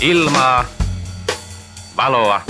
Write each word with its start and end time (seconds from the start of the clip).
Ilmaa, 0.00 0.64
valoa 1.96 2.40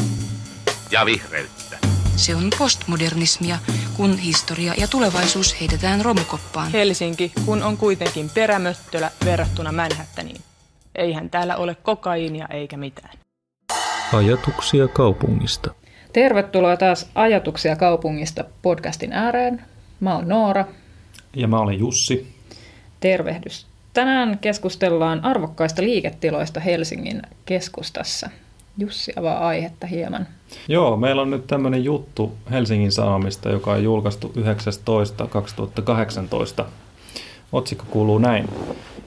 ja 0.91 1.06
vihreyttä. 1.06 1.78
Se 2.16 2.34
on 2.34 2.50
postmodernismia, 2.58 3.58
kun 3.96 4.19
historia 4.19 4.74
ja 4.79 4.88
tulevaisuus 4.88 5.61
heitetään 5.61 6.04
romukoppaan. 6.04 6.72
Helsinki, 6.72 7.32
kun 7.45 7.62
on 7.62 7.77
kuitenkin 7.77 8.30
perämöttölä 8.30 9.11
verrattuna 9.24 9.72
Manhattaniin. 9.72 10.40
Eihän 10.95 11.30
täällä 11.30 11.56
ole 11.56 11.74
kokaiinia 11.74 12.46
eikä 12.51 12.77
mitään. 12.77 13.19
Ajatuksia 14.13 14.89
kaupungista. 14.89 15.75
Tervetuloa 16.13 16.77
taas 16.77 17.11
Ajatuksia 17.15 17.77
kaupungista 17.77 18.45
podcastin 18.63 19.13
ääreen. 19.13 19.65
Mä 20.01 20.15
oon 20.15 20.29
Noora. 20.29 20.65
Ja 21.37 21.49
mä 21.49 21.59
olen 21.59 21.79
Jussi. 21.79 22.37
Tervehdys. 23.01 23.67
Tänään 23.97 24.39
keskustellaan 24.39 25.25
arvokkaista 25.25 25.83
liiketiloista 25.83 26.61
Helsingin 26.61 27.23
keskustassa. 27.45 28.31
Jussi 28.79 29.13
avaa 29.17 29.49
aihetta 29.49 29.87
hieman. 29.87 30.27
Joo, 30.68 30.96
meillä 30.96 31.23
on 31.23 31.31
nyt 31.31 31.46
tämmöinen 31.46 31.85
juttu 31.85 32.32
Helsingin 32.51 32.92
Sanomista, 32.92 33.48
joka 33.48 33.73
on 33.73 33.84
julkaistu 33.84 34.32
19.2018. 36.60 36.64
Otsikko 37.52 37.84
kuuluu 37.90 38.18
näin. 38.18 38.48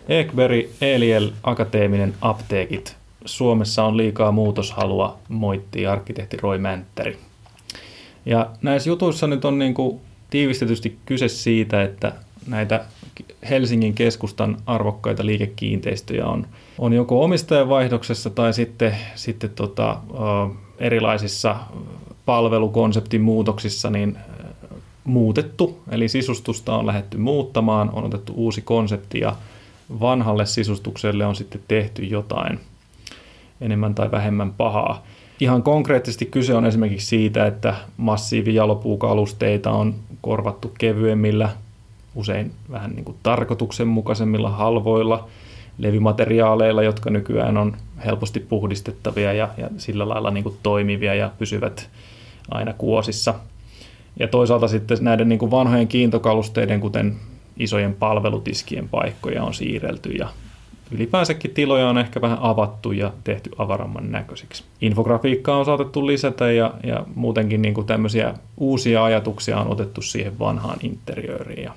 Ekberg 0.07 0.65
Eliel 0.81 1.31
Akateeminen 1.43 2.13
apteekit. 2.21 2.95
Suomessa 3.25 3.83
on 3.83 3.97
liikaa 3.97 4.31
muutoshalua, 4.31 5.17
moittii 5.27 5.87
arkkitehti 5.87 6.37
Roy 6.37 6.57
Mänttäri. 6.57 7.17
Ja 8.25 8.49
näissä 8.61 8.89
jutuissa 8.89 9.27
nyt 9.27 9.45
on 9.45 9.59
niin 9.59 9.73
kuin 9.73 10.01
tiivistetysti 10.29 10.97
kyse 11.05 11.27
siitä, 11.27 11.83
että 11.83 12.11
näitä 12.47 12.85
Helsingin 13.49 13.93
keskustan 13.93 14.57
arvokkaita 14.65 15.25
liikekiinteistöjä 15.25 16.25
on, 16.25 16.47
on 16.77 16.93
joko 16.93 17.23
omistajavaihdoksessa 17.23 18.29
tai 18.29 18.53
sitten, 18.53 18.95
sitten 19.15 19.49
tota, 19.49 19.97
erilaisissa 20.79 21.55
palvelukonseptin 22.25 23.21
muutoksissa 23.21 23.89
niin 23.89 24.17
muutettu, 25.03 25.79
eli 25.91 26.07
sisustusta 26.07 26.75
on 26.75 26.87
lähetty 26.87 27.17
muuttamaan, 27.17 27.89
on 27.93 28.03
otettu 28.03 28.33
uusi 28.35 28.61
konsepti 28.61 29.19
ja 29.19 29.35
vanhalle 29.99 30.45
sisustukselle 30.45 31.25
on 31.25 31.35
sitten 31.35 31.61
tehty 31.67 32.03
jotain 32.03 32.59
enemmän 33.61 33.95
tai 33.95 34.11
vähemmän 34.11 34.53
pahaa. 34.53 35.03
Ihan 35.39 35.63
konkreettisesti 35.63 36.25
kyse 36.25 36.53
on 36.53 36.65
esimerkiksi 36.65 37.07
siitä, 37.07 37.47
että 37.47 37.75
massiivijalopuukalusteita 37.97 39.71
on 39.71 39.95
korvattu 40.21 40.71
kevyemmillä 40.77 41.49
usein 42.15 42.51
vähän 42.71 42.91
niin 42.91 43.05
kuin 43.05 43.17
tarkoituksenmukaisemmilla 43.23 44.49
halvoilla 44.49 45.27
levymateriaaleilla, 45.77 46.83
jotka 46.83 47.09
nykyään 47.09 47.57
on 47.57 47.77
helposti 48.05 48.39
puhdistettavia 48.39 49.33
ja, 49.33 49.49
ja 49.57 49.69
sillä 49.77 50.09
lailla 50.09 50.31
niin 50.31 50.43
kuin 50.43 50.57
toimivia 50.63 51.15
ja 51.15 51.31
pysyvät 51.39 51.89
aina 52.51 52.73
kuosissa. 52.73 53.33
Ja 54.19 54.27
toisaalta 54.27 54.67
sitten 54.67 54.97
näiden 55.01 55.29
niin 55.29 55.39
kuin 55.39 55.51
vanhojen 55.51 55.87
kiintokalusteiden, 55.87 56.79
kuten 56.79 57.15
isojen 57.57 57.93
palvelutiskien 57.93 58.89
paikkoja 58.89 59.43
on 59.43 59.53
siirrelty 59.53 60.09
ja 60.09 60.29
ylipäänsäkin 60.91 61.51
tiloja 61.51 61.89
on 61.89 61.97
ehkä 61.97 62.21
vähän 62.21 62.37
avattu 62.41 62.91
ja 62.91 63.13
tehty 63.23 63.51
avaramman 63.57 64.11
näköisiksi. 64.11 64.63
Infografiikkaa 64.81 65.57
on 65.57 65.65
saatettu 65.65 66.07
lisätä 66.07 66.51
ja, 66.51 66.73
ja 66.83 67.05
muutenkin 67.15 67.61
niin 67.61 67.73
kuin 67.73 67.87
tämmöisiä 67.87 68.33
uusia 68.57 69.03
ajatuksia 69.03 69.59
on 69.59 69.67
otettu 69.67 70.01
siihen 70.01 70.39
vanhaan 70.39 70.77
interiööriin 70.83 71.63
ja 71.63 71.73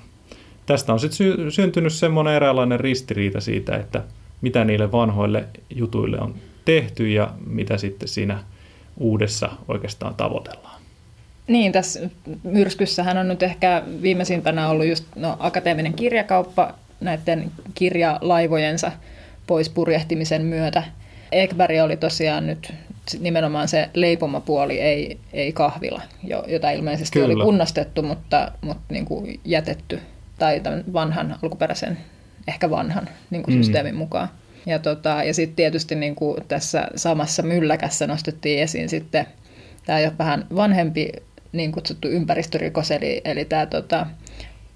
tästä 0.65 0.93
on 0.93 0.99
sitten 0.99 1.17
sy- 1.17 1.51
syntynyt 1.51 1.93
semmoinen 1.93 2.33
eräänlainen 2.33 2.79
ristiriita 2.79 3.41
siitä, 3.41 3.75
että 3.75 4.03
mitä 4.41 4.65
niille 4.65 4.91
vanhoille 4.91 5.43
jutuille 5.69 6.19
on 6.19 6.35
tehty 6.65 7.09
ja 7.09 7.31
mitä 7.47 7.77
sitten 7.77 8.07
siinä 8.07 8.43
uudessa 8.97 9.49
oikeastaan 9.67 10.15
tavoitellaan. 10.15 10.81
Niin, 11.47 11.71
tässä 11.71 12.09
myrskyssähän 12.43 13.17
on 13.17 13.27
nyt 13.27 13.43
ehkä 13.43 13.83
viimeisimpänä 14.01 14.69
ollut 14.69 14.85
just 14.85 15.05
no, 15.15 15.37
akateeminen 15.39 15.93
kirjakauppa 15.93 16.73
näiden 16.99 17.51
kirjalaivojensa 17.75 18.91
pois 19.47 19.69
purjehtimisen 19.69 20.45
myötä. 20.45 20.83
Ekberg 21.31 21.75
oli 21.83 21.97
tosiaan 21.97 22.47
nyt 22.47 22.73
nimenomaan 23.19 23.67
se 23.67 23.89
leipomapuoli, 23.93 24.79
ei, 24.79 25.17
ei 25.33 25.53
kahvila, 25.53 26.01
jota 26.47 26.71
ilmeisesti 26.71 27.19
Kyllä. 27.19 27.33
oli 27.33 27.43
kunnostettu, 27.43 28.01
mutta, 28.01 28.51
mutta 28.61 28.83
niin 28.93 29.05
kuin 29.05 29.39
jätetty 29.45 29.99
tai 30.39 30.59
tämän 30.59 30.83
vanhan 30.93 31.35
alkuperäisen, 31.43 31.97
ehkä 32.47 32.69
vanhan 32.69 33.09
niin 33.29 33.43
kuin 33.43 33.55
mm. 33.55 33.63
systeemin 33.63 33.95
mukaan. 33.95 34.29
Ja, 34.65 34.79
tota, 34.79 35.23
ja 35.23 35.33
sitten 35.33 35.55
tietysti 35.55 35.95
niin 35.95 36.15
kuin 36.15 36.37
tässä 36.47 36.87
samassa 36.95 37.43
mylläkässä 37.43 38.07
nostettiin 38.07 38.59
esiin 38.59 38.89
sitten 38.89 39.25
tämä 39.85 39.99
jo 39.99 40.11
vähän 40.19 40.45
vanhempi 40.55 41.09
niin 41.51 41.71
kutsuttu 41.71 42.07
ympäristörikos, 42.07 42.91
eli, 42.91 43.21
eli 43.25 43.45
tämä 43.45 43.65
tota, 43.65 44.05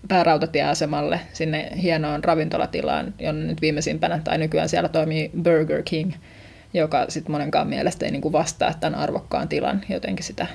päärautatieasemalle 0.08 1.20
sinne 1.34 1.72
hienoon 1.82 2.24
ravintolatilaan, 2.24 3.14
jonne 3.20 3.46
nyt 3.46 3.62
viimeisimpänä 3.62 4.22
tai 4.24 4.38
nykyään 4.38 4.70
siellä 4.70 4.90
toimii 4.90 5.32
Burger 5.44 5.84
King, 5.84 6.14
joka 6.74 7.06
sitten 7.10 7.32
monenkaan 7.32 7.68
mielestä 7.68 8.06
ei 8.06 8.12
niin 8.12 8.22
kuin 8.22 8.32
vastaa 8.32 8.74
tämän 8.74 9.00
arvokkaan 9.00 9.48
tilan 9.48 9.82
jotenkin 9.90 10.26
sitä, 10.26 10.48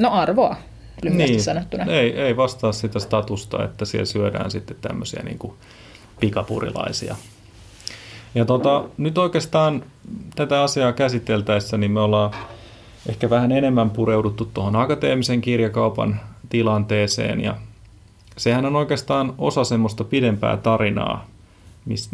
no 0.00 0.10
arvoa 0.10 0.56
lyhyesti 1.02 1.32
niin, 1.32 1.42
sanottuna. 1.42 1.84
Ei, 1.84 2.20
ei 2.20 2.36
vastaa 2.36 2.72
sitä 2.72 2.98
statusta, 2.98 3.64
että 3.64 3.84
siellä 3.84 4.04
syödään 4.04 4.50
sitten 4.50 4.76
tämmöisiä 4.80 5.22
niin 5.22 5.38
kuin 5.38 5.52
pikapurilaisia. 6.20 7.16
Ja 8.34 8.44
tota, 8.44 8.84
nyt 8.98 9.18
oikeastaan 9.18 9.84
tätä 10.34 10.62
asiaa 10.62 10.92
käsiteltäessä, 10.92 11.76
niin 11.76 11.90
me 11.90 12.00
ollaan 12.00 12.30
ehkä 13.08 13.30
vähän 13.30 13.52
enemmän 13.52 13.90
pureuduttu 13.90 14.44
tuohon 14.54 14.76
akateemisen 14.76 15.40
kirjakaupan 15.40 16.20
tilanteeseen 16.48 17.40
ja 17.40 17.56
sehän 18.36 18.66
on 18.66 18.76
oikeastaan 18.76 19.34
osa 19.38 19.64
semmoista 19.64 20.04
pidempää 20.04 20.56
tarinaa, 20.56 21.26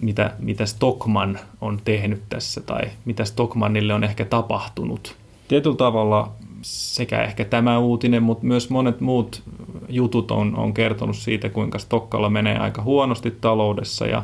mitä, 0.03 0.33
mitä 0.39 0.67
Stockman 0.67 1.39
on 1.61 1.81
tehnyt 1.85 2.23
tässä 2.29 2.61
tai 2.61 2.83
mitä 3.05 3.25
Stockmanille 3.25 3.95
on 3.95 4.05
ehkä 4.05 4.25
tapahtunut. 4.25 5.17
Tietyllä 5.49 5.77
tavalla 5.77 6.33
sekä 6.65 7.23
ehkä 7.23 7.45
tämä 7.45 7.79
uutinen, 7.79 8.23
mutta 8.23 8.47
myös 8.47 8.71
monet 8.71 9.01
muut 9.01 9.43
jutut 9.89 10.31
on, 10.31 10.57
on 10.57 10.75
kertonut 10.75 11.17
siitä, 11.17 11.49
kuinka 11.49 11.79
Stokkalla 11.79 12.31
menee 12.31 12.59
aika 12.59 12.83
huonosti 12.83 13.31
taloudessa 13.31 14.07
ja 14.07 14.23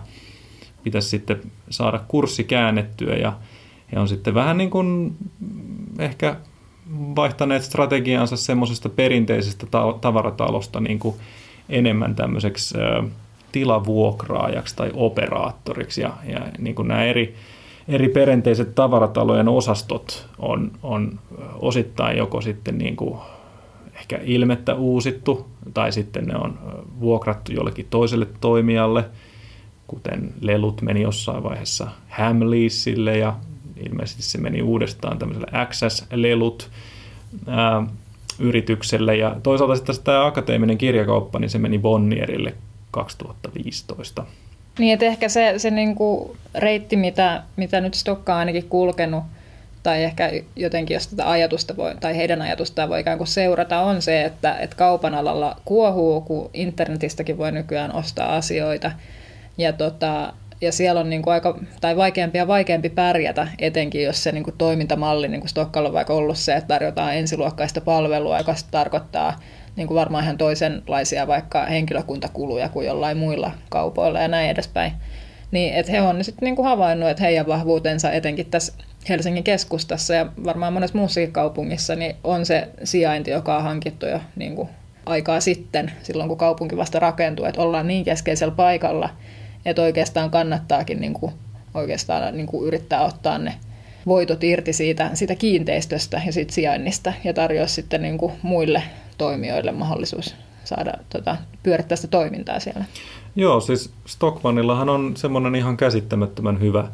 pitäisi 0.82 1.08
sitten 1.08 1.40
saada 1.70 2.00
kurssi 2.08 2.44
käännettyä 2.44 3.16
ja 3.16 3.32
he 3.92 3.98
on 3.98 4.08
sitten 4.08 4.34
vähän 4.34 4.58
niin 4.58 4.70
kuin 4.70 5.16
ehkä 5.98 6.36
vaihtaneet 6.92 7.62
strategiansa 7.62 8.36
semmoisesta 8.36 8.88
perinteisestä 8.88 9.66
tavaratalosta 10.00 10.80
niin 10.80 10.98
kuin 10.98 11.16
enemmän 11.68 12.14
tämmöiseksi 12.14 12.78
tilavuokraajaksi 13.52 14.76
tai 14.76 14.90
operaattoriksi 14.94 16.00
ja, 16.00 16.12
ja 16.26 16.40
niin 16.58 16.74
kuin 16.74 16.88
nämä 16.88 17.04
eri 17.04 17.34
eri 17.90 18.08
perinteiset 18.08 18.74
tavaratalojen 18.74 19.48
osastot 19.48 20.28
on, 20.38 20.70
on 20.82 21.18
osittain 21.58 22.18
joko 22.18 22.40
sitten 22.40 22.78
niin 22.78 22.96
kuin 22.96 23.18
ehkä 23.94 24.20
ilmettä 24.24 24.74
uusittu 24.74 25.46
tai 25.74 25.92
sitten 25.92 26.24
ne 26.24 26.36
on 26.36 26.58
vuokrattu 27.00 27.52
jollekin 27.52 27.86
toiselle 27.90 28.26
toimijalle, 28.40 29.04
kuten 29.86 30.34
lelut 30.40 30.82
meni 30.82 31.02
jossain 31.02 31.42
vaiheessa 31.42 31.88
Hamleasille 32.08 33.18
ja 33.18 33.36
ilmeisesti 33.88 34.22
se 34.22 34.38
meni 34.38 34.62
uudestaan 34.62 35.18
tämmöiselle 35.18 35.46
ää, 37.46 37.86
yritykselle 38.38 39.16
ja 39.16 39.36
toisaalta 39.42 39.76
sitten 39.76 39.94
tämä 40.04 40.26
akateeminen 40.26 40.78
kirjakauppa, 40.78 41.38
niin 41.38 41.50
se 41.50 41.58
meni 41.58 41.78
Bonnierille 41.78 42.54
2015. 42.90 44.24
Niin, 44.78 44.94
että 44.94 45.06
ehkä 45.06 45.28
se, 45.28 45.54
se 45.56 45.70
niinku 45.70 46.36
reitti, 46.54 46.96
mitä, 46.96 47.42
mitä 47.56 47.80
nyt 47.80 47.94
Stokka 47.94 48.32
on 48.32 48.38
ainakin 48.38 48.68
kulkenut, 48.68 49.24
tai 49.82 50.04
ehkä 50.04 50.30
jotenkin, 50.56 50.94
jos 50.94 51.08
tätä 51.08 51.30
ajatusta 51.30 51.76
voi, 51.76 51.94
tai 52.00 52.16
heidän 52.16 52.42
ajatustaan 52.42 52.88
voi 52.88 53.00
ikään 53.00 53.18
kuin 53.18 53.28
seurata, 53.28 53.80
on 53.80 54.02
se, 54.02 54.24
että, 54.24 54.58
että 54.58 54.76
kaupan 54.76 55.14
alalla 55.14 55.56
kuohuu, 55.64 56.20
kun 56.20 56.50
internetistäkin 56.54 57.38
voi 57.38 57.52
nykyään 57.52 57.94
ostaa 57.94 58.36
asioita. 58.36 58.92
Ja, 59.58 59.72
tota, 59.72 60.32
ja 60.60 60.72
siellä 60.72 61.00
on 61.00 61.10
niin 61.10 61.22
kuin 61.22 61.34
aika, 61.34 61.58
tai 61.80 61.96
vaikeampi 61.96 62.38
ja 62.38 62.48
vaikeampi 62.48 62.88
pärjätä, 62.88 63.48
etenkin 63.58 64.04
jos 64.04 64.22
se 64.22 64.32
niin 64.32 64.44
kuin 64.44 64.54
toimintamalli, 64.58 65.28
niin 65.28 65.40
kuin 65.40 65.48
Stokkalla 65.48 65.88
on 65.88 65.94
vaikka 65.94 66.14
ollut 66.14 66.38
se, 66.38 66.54
että 66.54 66.68
tarjotaan 66.68 67.16
ensiluokkaista 67.16 67.80
palvelua, 67.80 68.38
joka 68.38 68.54
tarkoittaa 68.70 69.40
niin 69.76 69.86
kuin 69.86 69.96
varmaan 69.96 70.24
ihan 70.24 70.38
toisenlaisia 70.38 71.26
vaikka 71.26 71.66
henkilökuntakuluja 71.66 72.68
kuin 72.68 72.86
jollain 72.86 73.16
muilla 73.16 73.50
kaupoilla 73.68 74.20
ja 74.20 74.28
näin 74.28 74.50
edespäin. 74.50 74.92
Niin, 75.50 75.74
että 75.74 75.92
he 75.92 76.00
on 76.00 76.24
sitten 76.24 76.46
niin 76.46 76.64
havainnut, 76.64 77.08
että 77.08 77.22
heidän 77.22 77.46
vahvuutensa 77.46 78.12
etenkin 78.12 78.46
tässä 78.46 78.72
Helsingin 79.08 79.44
keskustassa 79.44 80.14
ja 80.14 80.26
varmaan 80.44 80.72
monessa 80.72 80.98
muussakin 80.98 81.32
kaupungissa 81.32 81.96
niin 81.96 82.16
on 82.24 82.46
se 82.46 82.68
sijainti, 82.84 83.30
joka 83.30 83.56
on 83.56 83.62
hankittu 83.62 84.06
jo 84.06 84.20
niin 84.36 84.56
kuin 84.56 84.68
aikaa 85.06 85.40
sitten, 85.40 85.92
silloin 86.02 86.28
kun 86.28 86.38
kaupunki 86.38 86.76
vasta 86.76 86.98
rakentuu, 86.98 87.44
että 87.44 87.60
ollaan 87.60 87.88
niin 87.88 88.04
keskeisellä 88.04 88.54
paikalla, 88.54 89.10
että 89.64 89.82
oikeastaan 89.82 90.30
kannattaakin 90.30 91.00
niin 91.00 91.14
kuin, 91.14 91.32
oikeastaan 91.74 92.36
niin 92.36 92.46
kuin 92.46 92.66
yrittää 92.66 93.04
ottaa 93.04 93.38
ne 93.38 93.54
voitot 94.06 94.44
irti 94.44 94.72
siitä, 94.72 95.10
siitä 95.14 95.34
kiinteistöstä 95.34 96.20
ja 96.26 96.32
siitä 96.32 96.52
sijainnista 96.52 97.12
ja 97.24 97.34
tarjoaisi 97.34 97.74
sitten 97.74 98.02
niin 98.02 98.18
kuin 98.18 98.32
muille 98.42 98.82
toimijoille 99.20 99.72
mahdollisuus 99.72 100.34
saada 100.64 100.92
tota, 101.10 101.36
pyörittää 101.62 101.96
sitä 101.96 102.08
toimintaa 102.08 102.60
siellä. 102.60 102.84
Joo, 103.36 103.60
siis 103.60 103.92
Stockmannillahan 104.06 104.88
on 104.88 105.16
semmoinen 105.16 105.54
ihan 105.54 105.76
käsittämättömän 105.76 106.60
hyvä 106.60 106.88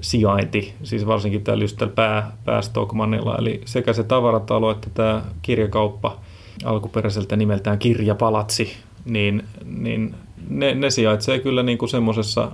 sijainti, 0.00 0.74
siis 0.82 1.06
varsinkin 1.06 1.44
täällä 1.44 1.64
just 1.64 1.76
täällä 1.76 1.94
pää, 1.94 2.32
pää 2.44 2.62
Stockmannilla, 2.62 3.36
eli 3.38 3.60
sekä 3.64 3.92
se 3.92 4.04
tavaratalo 4.04 4.70
että 4.70 4.90
tämä 4.94 5.22
kirjakauppa 5.42 6.18
alkuperäiseltä 6.64 7.36
nimeltään 7.36 7.78
Kirjapalatsi, 7.78 8.76
niin, 9.04 9.44
niin 9.64 10.14
ne, 10.48 10.74
ne 10.74 10.90
sijaitsee 10.90 11.38
kyllä 11.38 11.62
niin 11.62 11.78
kuin 11.78 11.88
semmoisessa 11.88 12.52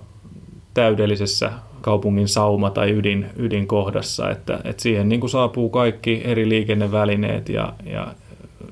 täydellisessä 0.74 1.52
kaupungin 1.80 2.28
sauma- 2.28 2.70
tai 2.70 2.90
ydin, 2.90 3.26
ydinkohdassa, 3.36 4.30
että, 4.30 4.60
että 4.64 4.82
siihen 4.82 5.08
niin 5.08 5.20
kuin 5.20 5.30
saapuu 5.30 5.70
kaikki 5.70 6.20
eri 6.24 6.48
liikennevälineet 6.48 7.48
ja, 7.48 7.72
ja 7.84 8.14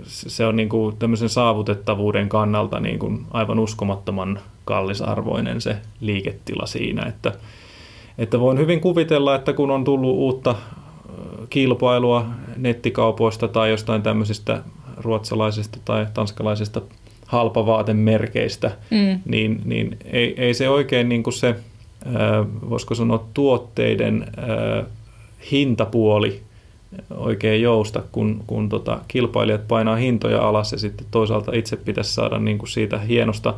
se 0.06 0.46
on 0.46 0.56
niin 0.56 0.68
kuin 0.68 0.96
tämmöisen 0.96 1.28
saavutettavuuden 1.28 2.28
kannalta 2.28 2.80
niin 2.80 2.98
kuin 2.98 3.26
aivan 3.30 3.58
uskomattoman 3.58 4.38
kallisarvoinen 4.64 5.60
se 5.60 5.76
liiketila 6.00 6.66
siinä, 6.66 7.02
että, 7.02 7.32
että 8.18 8.40
voin 8.40 8.58
hyvin 8.58 8.80
kuvitella, 8.80 9.34
että 9.34 9.52
kun 9.52 9.70
on 9.70 9.84
tullut 9.84 10.16
uutta 10.16 10.54
kilpailua 11.50 12.26
nettikaupoista 12.56 13.48
tai 13.48 13.70
jostain 13.70 14.02
tämmöisistä 14.02 14.62
ruotsalaisista 14.96 15.78
tai 15.84 16.06
tanskalaisista 16.14 16.80
halpavaatemerkeistä, 17.26 18.70
mm. 18.90 19.20
niin, 19.24 19.60
niin 19.64 19.96
ei, 20.04 20.34
ei 20.40 20.54
se 20.54 20.68
oikein 20.68 21.08
niin 21.08 21.22
kuin 21.22 21.34
se, 21.34 21.54
voisiko 22.70 22.94
sanoa, 22.94 23.24
tuotteiden 23.34 24.26
hintapuoli 25.50 26.45
oikein 27.16 27.62
jousta, 27.62 28.02
kun, 28.12 28.44
kun 28.46 28.68
tota, 28.68 29.00
kilpailijat 29.08 29.68
painaa 29.68 29.96
hintoja 29.96 30.48
alas 30.48 30.72
ja 30.72 30.78
sitten 30.78 31.06
toisaalta 31.10 31.52
itse 31.54 31.76
pitäisi 31.76 32.14
saada 32.14 32.38
niin 32.38 32.58
kuin 32.58 32.68
siitä 32.68 32.98
hienosta 32.98 33.54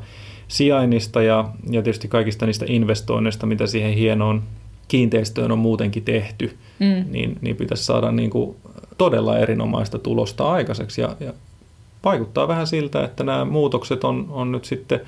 sijainnista 0.48 1.22
ja, 1.22 1.48
ja 1.70 1.82
tietysti 1.82 2.08
kaikista 2.08 2.46
niistä 2.46 2.64
investoinneista, 2.68 3.46
mitä 3.46 3.66
siihen 3.66 3.92
hienoon 3.92 4.42
kiinteistöön 4.88 5.52
on 5.52 5.58
muutenkin 5.58 6.02
tehty, 6.02 6.56
mm. 6.78 7.04
niin, 7.10 7.38
niin 7.40 7.56
pitäisi 7.56 7.84
saada 7.84 8.12
niin 8.12 8.30
kuin 8.30 8.56
todella 8.98 9.38
erinomaista 9.38 9.98
tulosta 9.98 10.52
aikaiseksi. 10.52 11.00
Ja, 11.00 11.16
ja 11.20 11.32
vaikuttaa 12.04 12.48
vähän 12.48 12.66
siltä, 12.66 13.04
että 13.04 13.24
nämä 13.24 13.44
muutokset 13.44 14.04
on, 14.04 14.26
on 14.30 14.52
nyt 14.52 14.64
sitten 14.64 15.00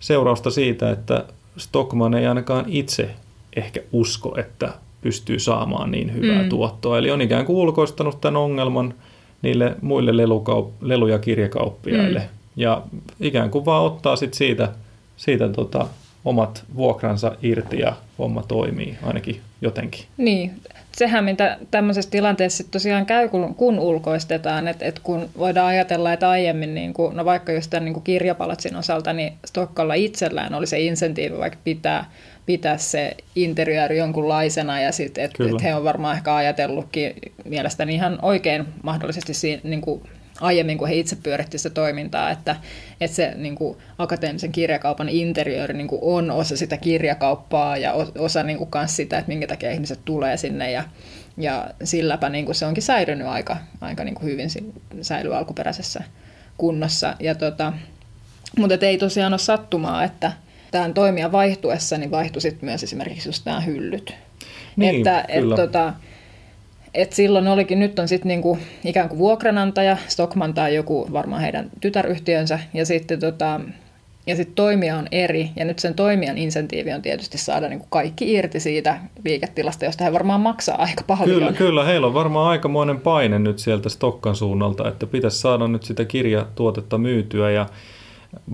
seurausta 0.00 0.50
siitä, 0.50 0.90
että 0.90 1.24
Stockman 1.56 2.14
ei 2.14 2.26
ainakaan 2.26 2.64
itse 2.68 3.10
ehkä 3.56 3.80
usko, 3.92 4.34
että 4.38 4.74
pystyy 5.06 5.38
saamaan 5.38 5.90
niin 5.90 6.14
hyvää 6.14 6.42
mm. 6.42 6.48
tuottoa. 6.48 6.98
Eli 6.98 7.10
on 7.10 7.22
ikään 7.22 7.46
kuin 7.46 7.56
ulkoistanut 7.56 8.20
tämän 8.20 8.36
ongelman 8.36 8.94
niille 9.42 9.76
muille 9.82 10.10
lelukaup- 10.10 10.72
lelu- 10.80 11.06
ja 11.06 11.18
kirjakauppiaille. 11.18 12.18
Mm. 12.18 12.26
Ja 12.56 12.82
ikään 13.20 13.50
kuin 13.50 13.64
vaan 13.64 13.84
ottaa 13.84 14.16
sit 14.16 14.34
siitä, 14.34 14.72
siitä 15.16 15.48
tota, 15.48 15.86
omat 16.26 16.64
vuokransa 16.76 17.36
irti 17.42 17.78
ja 17.78 17.92
homma 18.18 18.42
toimii 18.42 18.98
ainakin 19.02 19.40
jotenkin. 19.60 20.04
Niin, 20.16 20.60
sehän 20.96 21.24
mitä 21.24 21.58
tämmöisessä 21.70 22.10
tilanteessa 22.10 22.64
tosiaan 22.70 23.06
käy, 23.06 23.28
kun, 23.28 23.54
kun 23.54 23.78
ulkoistetaan, 23.78 24.68
että, 24.68 24.84
että 24.84 25.00
kun 25.04 25.28
voidaan 25.38 25.66
ajatella, 25.66 26.12
että 26.12 26.30
aiemmin, 26.30 26.74
niin 26.74 26.94
kuin, 26.94 27.16
no 27.16 27.24
vaikka 27.24 27.52
just 27.52 27.70
tämän 27.70 27.84
niin 27.84 27.94
kuin 27.94 28.04
kirjapalatsin 28.04 28.76
osalta, 28.76 29.12
niin 29.12 29.32
Stokkalla 29.44 29.94
itsellään 29.94 30.54
oli 30.54 30.66
se 30.66 30.80
insentiivi 30.80 31.38
vaikka 31.38 31.58
pitää, 31.64 32.10
pitää 32.46 32.76
se 32.76 33.16
interiööri 33.34 33.98
jonkunlaisena, 33.98 34.80
ja 34.80 34.92
sitten, 34.92 35.24
että, 35.24 35.44
että 35.44 35.62
he 35.62 35.74
on 35.74 35.84
varmaan 35.84 36.16
ehkä 36.16 36.34
ajatellutkin 36.34 37.14
mielestäni 37.44 37.94
ihan 37.94 38.18
oikein 38.22 38.64
mahdollisesti 38.82 39.34
siinä, 39.34 39.60
niin 39.64 39.80
kuin 39.80 40.02
aiemmin, 40.40 40.78
kun 40.78 40.88
he 40.88 40.94
itse 40.94 41.16
pyöritti 41.16 41.58
sitä 41.58 41.70
toimintaa, 41.70 42.30
että, 42.30 42.56
että 43.00 43.16
se 43.16 43.32
niin 43.36 43.54
kuin, 43.54 43.78
akateemisen 43.98 44.52
kirjakaupan 44.52 45.08
interiööri 45.08 45.74
niin 45.74 45.88
kuin, 45.88 46.00
on 46.02 46.30
osa 46.30 46.56
sitä 46.56 46.76
kirjakauppaa 46.76 47.76
ja 47.76 47.92
osa 48.18 48.42
niin 48.42 48.58
kuin, 48.58 48.70
kans 48.70 48.96
sitä, 48.96 49.18
että 49.18 49.28
minkä 49.28 49.46
takia 49.46 49.72
ihmiset 49.72 50.00
tulee 50.04 50.36
sinne 50.36 50.70
ja, 50.70 50.84
ja 51.36 51.70
silläpä 51.84 52.28
niin 52.28 52.44
kuin, 52.44 52.54
se 52.54 52.66
onkin 52.66 52.82
säilynyt 52.82 53.26
aika, 53.26 53.56
aika 53.80 54.04
niin 54.04 54.14
kuin, 54.14 54.24
hyvin 54.24 54.48
säilyy 55.02 55.36
alkuperäisessä 55.36 56.04
kunnossa. 56.58 57.16
Ja, 57.20 57.34
tota, 57.34 57.72
mutta 58.58 58.86
ei 58.86 58.98
tosiaan 58.98 59.32
ole 59.32 59.38
sattumaa, 59.38 60.04
että 60.04 60.32
tämän 60.70 60.94
toimijan 60.94 61.32
vaihtuessa 61.32 61.98
niin 61.98 62.10
vaihtui 62.10 62.40
myös 62.62 62.82
esimerkiksi 62.82 63.28
just 63.28 63.46
nämä 63.46 63.60
hyllyt. 63.60 64.14
Niin, 64.76 64.96
että, 64.96 65.24
kyllä. 65.34 65.54
Et, 65.54 65.56
tota, 65.56 65.92
et 66.96 67.12
silloin 67.12 67.48
olikin, 67.48 67.80
nyt 67.80 67.98
on 67.98 68.08
sitten 68.08 68.28
niinku 68.28 68.58
ikään 68.84 69.08
kuin 69.08 69.18
vuokranantaja, 69.18 69.96
Stockman 70.08 70.54
tai 70.54 70.74
joku 70.74 71.08
varmaan 71.12 71.42
heidän 71.42 71.70
tytäryhtiönsä, 71.80 72.58
ja 72.74 72.86
sitten 72.86 73.20
tota, 73.20 73.60
ja 74.26 74.36
sitten 74.36 74.54
toimija 74.54 74.96
on 74.96 75.06
eri, 75.12 75.50
ja 75.56 75.64
nyt 75.64 75.78
sen 75.78 75.94
toimijan 75.94 76.38
insentiivi 76.38 76.92
on 76.92 77.02
tietysti 77.02 77.38
saada 77.38 77.68
niin 77.68 77.78
kuin 77.78 77.90
kaikki 77.90 78.32
irti 78.32 78.60
siitä 78.60 78.98
liiketilasta, 79.24 79.84
josta 79.84 80.04
he 80.04 80.12
varmaan 80.12 80.40
maksaa 80.40 80.82
aika 80.82 81.04
paljon. 81.06 81.38
Kyllä, 81.38 81.52
kyllä, 81.52 81.84
heillä 81.84 82.06
on 82.06 82.14
varmaan 82.14 82.50
aikamoinen 82.50 83.00
paine 83.00 83.38
nyt 83.38 83.58
sieltä 83.58 83.88
Stokkan 83.88 84.36
suunnalta, 84.36 84.88
että 84.88 85.06
pitäisi 85.06 85.38
saada 85.38 85.68
nyt 85.68 85.82
sitä 85.82 86.04
kirjatuotetta 86.04 86.98
myytyä, 86.98 87.50
ja 87.50 87.66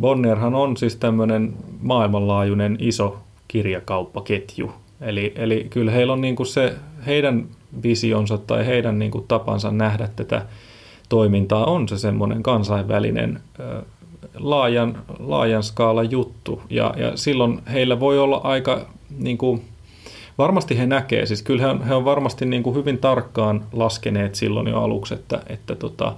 Bonnierhan 0.00 0.54
on 0.54 0.76
siis 0.76 0.96
tämmöinen 0.96 1.52
maailmanlaajuinen 1.80 2.76
iso 2.80 3.18
kirjakauppaketju, 3.48 4.72
eli, 5.00 5.32
eli 5.36 5.66
kyllä 5.70 5.92
heillä 5.92 6.12
on 6.12 6.20
niin 6.20 6.36
kuin 6.36 6.46
se 6.46 6.74
heidän 7.06 7.46
visionsa 7.82 8.38
tai 8.38 8.66
heidän 8.66 8.98
niin 8.98 9.10
kuin 9.10 9.24
tapansa 9.28 9.70
nähdä 9.70 10.08
tätä 10.16 10.46
toimintaa 11.08 11.64
on 11.64 11.88
se 11.88 11.98
semmoinen 11.98 12.42
kansainvälinen 12.42 13.40
laajan, 14.38 14.98
laajan 15.18 15.62
skaalan 15.62 16.10
juttu. 16.10 16.62
Ja, 16.70 16.94
ja 16.96 17.16
silloin 17.16 17.58
heillä 17.72 18.00
voi 18.00 18.18
olla 18.18 18.40
aika, 18.44 18.86
niin 19.18 19.38
kuin, 19.38 19.62
varmasti 20.38 20.78
he 20.78 20.86
näkee, 20.86 21.26
siis 21.26 21.42
kyllä 21.42 21.62
he 21.62 21.68
on, 21.68 21.84
he 21.84 21.94
on 21.94 22.04
varmasti 22.04 22.46
niin 22.46 22.62
kuin 22.62 22.76
hyvin 22.76 22.98
tarkkaan 22.98 23.64
laskeneet 23.72 24.34
silloin 24.34 24.66
jo 24.66 24.80
aluksi, 24.80 25.14
että, 25.14 25.42
että 25.46 25.74
tota, 25.74 26.14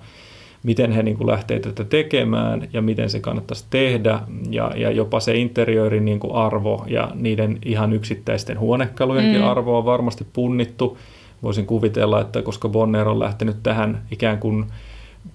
miten 0.62 0.92
he 0.92 1.02
niin 1.02 1.16
kuin 1.16 1.26
lähtee 1.26 1.60
tätä 1.60 1.84
tekemään 1.84 2.68
ja 2.72 2.82
miten 2.82 3.10
se 3.10 3.20
kannattaisi 3.20 3.64
tehdä 3.70 4.20
ja, 4.50 4.72
ja 4.76 4.90
jopa 4.90 5.20
se 5.20 5.34
interiöörin 5.34 6.04
niin 6.04 6.20
kuin 6.20 6.34
arvo 6.34 6.84
ja 6.86 7.10
niiden 7.14 7.58
ihan 7.64 7.92
yksittäisten 7.92 8.58
huonekalujenkin 8.58 9.40
mm. 9.40 9.46
arvo 9.46 9.78
on 9.78 9.84
varmasti 9.84 10.26
punnittu. 10.32 10.98
Voisin 11.44 11.66
kuvitella, 11.66 12.20
että 12.20 12.42
koska 12.42 12.68
Bonner 12.68 13.08
on 13.08 13.18
lähtenyt 13.18 13.56
tähän 13.62 14.02
ikään 14.10 14.38
kuin 14.38 14.66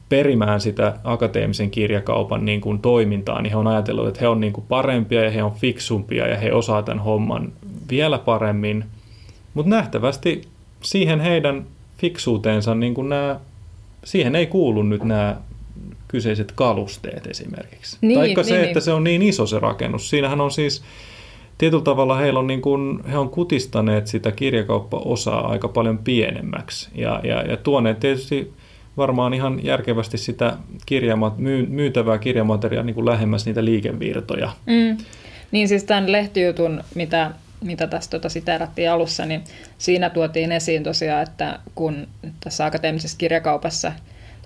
perimään 0.09 0.61
sitä 0.61 0.93
akateemisen 1.03 1.71
kirjakaupan 1.71 2.45
niin 2.45 2.61
kuin 2.61 2.79
toimintaa, 2.79 3.41
niin 3.41 3.51
he 3.51 3.57
on 3.57 3.67
ajatellut, 3.67 4.07
että 4.07 4.19
he 4.21 4.27
on 4.27 4.39
niin 4.39 4.53
kuin 4.53 4.65
parempia 4.69 5.23
ja 5.23 5.31
he 5.31 5.43
on 5.43 5.51
fiksumpia 5.51 6.27
ja 6.27 6.37
he 6.37 6.53
osaa 6.53 6.83
tämän 6.83 7.03
homman 7.03 7.51
vielä 7.89 8.17
paremmin. 8.17 8.85
Mutta 9.53 9.69
nähtävästi 9.69 10.41
siihen 10.81 11.19
heidän 11.19 11.65
fiksuuteensa 11.97 12.75
niin 12.75 12.93
kuin 12.93 13.09
nämä 13.09 13.39
siihen 14.03 14.35
ei 14.35 14.45
kuulu 14.45 14.83
nyt 14.83 15.03
nämä 15.03 15.37
kyseiset 16.07 16.51
kalusteet 16.51 17.27
esimerkiksi. 17.27 17.97
Niin, 18.01 18.19
Taikka 18.19 18.43
se, 18.43 18.53
niin, 18.53 18.63
että 18.63 18.73
niin. 18.73 18.83
se 18.83 18.93
on 18.93 19.03
niin 19.03 19.21
iso 19.21 19.45
se 19.45 19.59
rakennus. 19.59 20.09
Siinähän 20.09 20.41
on 20.41 20.51
siis, 20.51 20.83
tietyllä 21.59 21.83
tavalla 21.83 22.15
heillä 22.15 22.39
on 22.39 22.47
niin 22.47 22.61
kuin, 22.61 22.99
he 23.11 23.17
on 23.17 23.29
kutistaneet 23.29 24.07
sitä 24.07 24.31
kirjakauppaosaa 24.31 25.47
aika 25.47 25.67
paljon 25.67 25.97
pienemmäksi. 25.97 26.89
Ja, 26.95 27.21
ja, 27.23 27.41
ja 27.41 27.57
tuoneet 27.57 27.99
tietysti 27.99 28.53
varmaan 28.97 29.33
ihan 29.33 29.65
järkevästi 29.65 30.17
sitä 30.17 30.57
kirjama, 30.85 31.35
myy, 31.37 31.65
myytävää 31.65 32.17
kirjamateriaalia 32.17 32.85
niin 32.85 32.95
kuin 32.95 33.05
lähemmäs 33.05 33.45
niitä 33.45 33.65
liikevirtoja. 33.65 34.51
Mm. 34.65 34.97
Niin 35.51 35.67
siis 35.67 35.83
tämän 35.83 36.11
lehtijutun, 36.11 36.83
mitä 36.95 37.31
mitä 37.61 37.87
tässä 37.87 38.11
tota 38.11 38.29
siteerattiin 38.29 38.91
alussa, 38.91 39.25
niin 39.25 39.43
siinä 39.77 40.09
tuotiin 40.09 40.51
esiin 40.51 40.83
tosiaan, 40.83 41.23
että 41.23 41.59
kun 41.75 42.07
tässä 42.39 42.65
akateemisessa 42.65 43.17
kirjakaupassa 43.17 43.91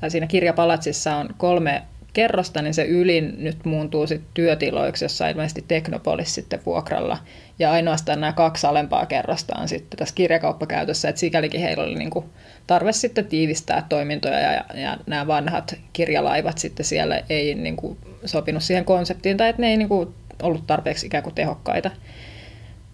tai 0.01 0.11
siinä 0.11 0.27
kirjapalatsissa 0.27 1.15
on 1.15 1.29
kolme 1.37 1.83
kerrosta, 2.13 2.61
niin 2.61 2.73
se 2.73 2.85
ylin 2.85 3.35
nyt 3.37 3.65
muuntuu 3.65 4.07
sitten 4.07 4.29
työtiloiksi, 4.33 5.05
jossa 5.05 5.29
ilmeisesti 5.29 5.65
Teknopolis 5.67 6.35
sitten 6.35 6.59
vuokralla. 6.65 7.17
Ja 7.59 7.71
ainoastaan 7.71 8.21
nämä 8.21 8.33
kaksi 8.33 8.67
alempaa 8.67 9.05
kerrosta 9.05 9.59
on 9.61 9.67
sitten 9.67 9.99
tässä 9.99 10.15
kirjakauppakäytössä, 10.15 11.09
että 11.09 11.19
sikälikin 11.19 11.61
heillä 11.61 11.83
oli 11.83 11.95
niinku 11.95 12.25
tarve 12.67 12.91
sitten 12.91 13.25
tiivistää 13.25 13.85
toimintoja 13.89 14.39
ja, 14.39 14.63
ja 14.73 14.97
nämä 15.07 15.27
vanhat 15.27 15.75
kirjalaivat 15.93 16.57
sitten 16.57 16.85
siellä 16.85 17.21
ei 17.29 17.55
niinku 17.55 17.97
sopinut 18.25 18.63
siihen 18.63 18.85
konseptiin 18.85 19.37
tai 19.37 19.49
että 19.49 19.61
ne 19.61 19.69
ei 19.69 19.77
niinku 19.77 20.13
ollut 20.41 20.67
tarpeeksi 20.67 21.05
ikään 21.05 21.23
kuin 21.23 21.35
tehokkaita. 21.35 21.91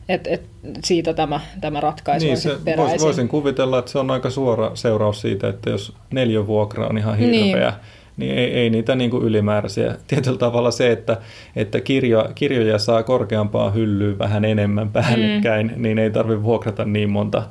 Et, 0.10 0.28
et 0.28 0.42
siitä 0.84 1.14
tämä, 1.14 1.40
tämä 1.62 1.80
ratkaisu 1.80 2.26
niin, 2.26 2.32
on 2.32 2.38
se, 2.38 2.56
peräisin. 2.66 3.00
voisin 3.00 3.28
kuvitella, 3.28 3.80
että 3.80 3.92
se 3.92 4.00
on 4.00 4.12
aika 4.12 4.30
suora 4.30 4.72
seuraus 4.76 5.22
siitä, 5.22 5.50
että 5.50 5.70
jos 5.70 5.94
neliövuokra 6.14 6.88
on 6.88 6.98
ihan 6.98 7.18
hirveä, 7.18 7.70
niin, 7.70 7.80
niin 8.20 8.36
ei, 8.36 8.52
ei 8.54 8.70
niitä 8.70 8.96
niin 8.96 9.10
kuin 9.10 9.24
ylimääräisiä. 9.24 9.96
Tietyllä 10.08 10.38
tavalla 10.38 10.72
se, 10.72 10.92
että, 10.92 11.18
että 11.56 11.82
kirjo, 11.82 12.30
kirjoja 12.36 12.80
saa 12.80 13.04
korkeampaa 13.04 13.72
hyllyä 13.72 14.18
vähän 14.18 14.46
enemmän 14.46 14.90
päällekkäin, 14.90 15.72
mm. 15.76 15.82
niin 15.82 16.00
ei 16.00 16.12
tarvitse 16.12 16.44
vuokrata 16.44 16.86
niin 16.86 17.10
monta 17.10 17.44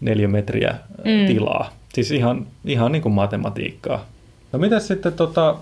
neljä 0.00 0.28
metriä 0.28 0.74
mm. 0.98 1.26
tilaa. 1.26 1.72
Siis 1.94 2.10
ihan, 2.10 2.46
ihan 2.64 2.92
niin 2.92 3.02
kuin 3.02 3.12
matematiikkaa. 3.12 4.06
No 4.52 4.58
mitä 4.58 4.80
sitten, 4.80 5.12
tota, 5.12 5.56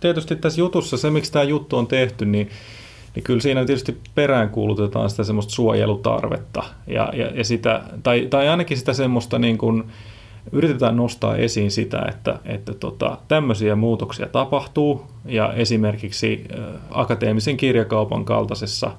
tietysti 0.00 0.36
tässä 0.36 0.60
jutussa, 0.60 0.96
se 0.96 1.10
miksi 1.10 1.32
tämä 1.32 1.42
juttu 1.42 1.76
on 1.76 1.86
tehty, 1.86 2.24
niin, 2.24 2.50
niin 3.14 3.22
kyllä 3.24 3.40
siinä 3.40 3.64
tietysti 3.64 3.98
peräänkuulutetaan 4.14 5.10
sitä 5.10 5.24
semmoista 5.24 5.52
suojelutarvetta 5.52 6.62
ja, 6.86 7.12
ja, 7.12 7.26
ja 7.26 7.44
sitä, 7.44 7.82
tai, 8.02 8.26
tai 8.30 8.48
ainakin 8.48 8.78
sitä 8.78 8.92
semmoista 8.92 9.38
niin 9.38 9.58
kuin, 9.58 9.84
yritetään 10.52 10.96
nostaa 10.96 11.36
esiin 11.36 11.70
sitä, 11.70 12.06
että, 12.08 12.38
että 12.44 12.74
tota, 12.74 13.18
tämmöisiä 13.28 13.76
muutoksia 13.76 14.26
tapahtuu 14.26 15.06
ja 15.24 15.52
esimerkiksi 15.52 16.44
akateemisen 16.90 17.56
kirjakaupan 17.56 18.24
kaltaisessa 18.24 18.90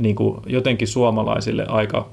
niin 0.00 0.16
kuin 0.16 0.40
jotenkin 0.46 0.88
suomalaisille 0.88 1.66
aika, 1.66 2.08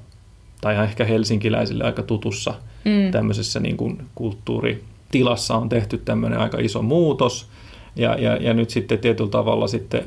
tai 0.61 0.83
ehkä 0.83 1.05
helsinkiläisille 1.05 1.83
aika 1.83 2.03
tutussa 2.03 2.53
mm. 2.85 3.11
tämmöisessä 3.11 3.59
niin 3.59 3.77
kuin 3.77 4.01
kulttuuritilassa 4.15 5.55
on 5.55 5.69
tehty 5.69 5.97
tämmöinen 5.97 6.39
aika 6.39 6.57
iso 6.59 6.81
muutos 6.81 7.47
ja, 7.95 8.15
ja, 8.15 8.35
ja 8.35 8.53
nyt 8.53 8.69
sitten 8.69 8.99
tietyllä 8.99 9.29
tavalla 9.29 9.67
sitten 9.67 10.03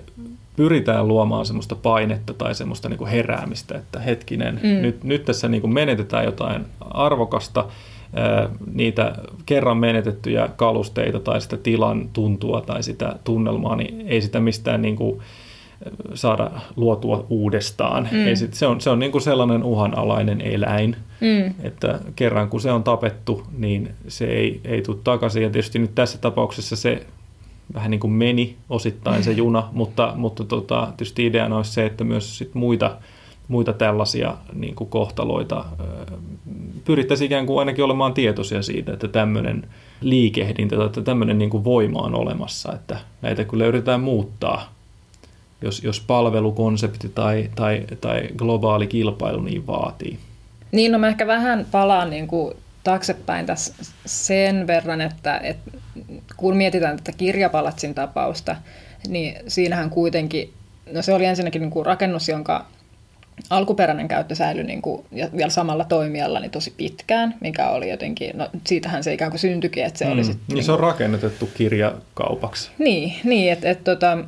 pyritään 0.57 1.09
luomaan 1.09 1.47
semmoista 1.47 1.75
painetta 1.75 2.35
tai 2.35 2.55
semmoista 2.55 2.89
niin 2.89 2.99
kuin 2.99 3.11
heräämistä, 3.11 3.79
että 3.79 4.01
hetkinen, 4.01 4.61
mm. 4.63 4.69
nyt, 4.69 5.05
nyt 5.05 5.25
tässä 5.25 5.49
niin 5.49 5.61
kuin 5.61 5.73
menetetään 5.73 6.25
jotain 6.25 6.65
arvokasta, 6.81 7.65
niitä 8.73 9.15
kerran 9.47 9.77
menetettyjä 9.77 10.49
kalusteita 10.57 11.21
tai 11.21 11.41
sitä 11.41 11.57
tilan 11.57 12.09
tuntua 12.13 12.61
tai 12.61 12.83
sitä 12.83 13.17
tunnelmaa, 13.25 13.77
niin 13.77 14.05
ei 14.07 14.23
sitä 14.23 14.41
mistään 14.41 14.83
niin 14.83 14.97
kuin 14.97 15.21
saada 16.15 16.51
luotua 16.77 17.27
uudestaan. 17.29 18.09
Mm. 18.13 18.27
Ei 18.27 18.37
sit, 18.37 18.55
se 18.55 18.67
on, 18.67 18.81
se 18.81 18.91
on 18.91 18.99
niin 18.99 19.13
kuin 19.13 19.23
sellainen 19.23 19.63
uhanalainen 19.63 20.41
eläin, 20.41 20.97
mm. 21.21 21.55
että 21.63 22.01
kerran 22.17 22.49
kun 22.49 22.61
se 22.61 22.73
on 22.73 22.83
tapettu, 22.83 23.43
niin 23.59 23.91
se 24.09 24.25
ei, 24.25 24.61
ei 24.65 24.83
tule 24.83 24.97
takaisin. 25.05 25.43
Ja 25.43 25.51
tietysti 25.51 25.79
nyt 25.79 25.95
tässä 25.95 26.19
tapauksessa 26.19 26.77
se 26.77 27.07
vähän 27.75 27.91
niin 27.91 28.01
kuin 28.01 28.13
meni 28.13 28.57
osittain 28.71 29.25
se 29.25 29.33
juna, 29.33 29.69
mutta, 29.73 30.13
mutta 30.17 30.45
tota, 30.45 30.87
tietysti 30.87 31.27
ideana 31.27 31.57
olisi 31.57 31.73
se, 31.73 31.87
että 31.87 32.05
myös 32.05 32.39
sit 32.39 32.55
muita, 32.55 32.97
muita 33.49 33.73
tällaisia 33.73 34.35
niin 34.53 34.75
kuin 34.75 34.91
kohtaloita 34.91 35.65
pyrittäisiin 36.85 37.27
ikään 37.27 37.47
kuin 37.47 37.59
ainakin 37.59 37.85
olemaan 37.85 38.15
tietoisia 38.15 38.63
siitä, 38.63 38.93
että 38.93 39.09
tämmöinen 39.09 39.69
liikehdintä 40.01 40.77
tai 40.77 41.03
tämmöinen 41.03 41.39
niin 41.39 41.51
kuin 41.51 41.65
voima 41.65 41.99
on 41.99 42.15
olemassa, 42.15 42.73
että 42.73 42.99
näitä 43.23 43.45
kyllä 43.45 43.67
yritetään 43.67 44.01
muuttaa, 44.01 44.73
jos, 45.63 45.85
jos 45.85 46.01
palvelukonsepti 46.01 47.09
tai, 47.09 47.51
tai, 47.55 47.85
tai 48.01 48.29
globaali 48.37 48.87
kilpailu 48.87 49.43
niin 49.43 49.67
vaatii. 49.67 50.19
Niin, 50.73 50.93
no 50.93 50.99
mä 50.99 51.09
ehkä 51.09 51.27
vähän 51.27 51.67
palaan 51.71 52.11
niin 52.11 52.27
kuin 52.27 52.55
taaksepäin 52.85 53.47
tässä 53.47 53.75
sen 54.07 54.67
verran, 54.67 55.01
että, 55.01 55.39
että 55.39 55.71
kun 56.37 56.57
mietitään 56.57 56.97
tätä 56.97 57.13
kirjapalatsin 57.13 57.95
tapausta, 57.95 58.57
niin 59.09 59.37
siinähän 59.49 59.91
kuitenkin, 59.91 60.53
no 60.93 61.03
se 61.03 61.15
oli 61.15 61.25
ensinnäkin 61.25 61.63
niin 61.63 61.71
kuin 61.71 61.87
rakennus, 61.87 62.29
jonka 62.29 62.67
alkuperäinen 63.51 64.09
käyttö 64.09 64.35
säilyi 64.35 64.65
niin 64.65 64.83
kuin, 64.83 65.05
ja 65.13 65.29
vielä 65.37 65.51
samalla 65.51 65.85
toimijalla 65.85 66.41
niin 66.41 66.51
tosi 66.51 66.73
pitkään, 66.77 67.35
mikä 67.41 67.69
oli 67.69 67.91
jotenkin, 67.91 68.39
no 68.39 68.49
siitähän 68.67 69.05
se 69.05 69.13
ikään 69.13 69.31
kuin 69.31 69.41
syntyikin, 69.41 69.85
että 69.85 69.99
se 69.99 70.05
mm, 70.05 70.13
oli 70.13 70.25
sitten... 70.25 70.45
Niin, 70.49 70.55
niin 70.55 70.65
se 70.65 70.73
on 70.73 70.81
rakennettu 70.81 71.51
kirjakaupaksi. 71.55 72.71
Niin, 72.79 73.15
niin 73.25 73.53
että 73.53 73.71
et, 73.71 73.85
tota, 73.85 74.19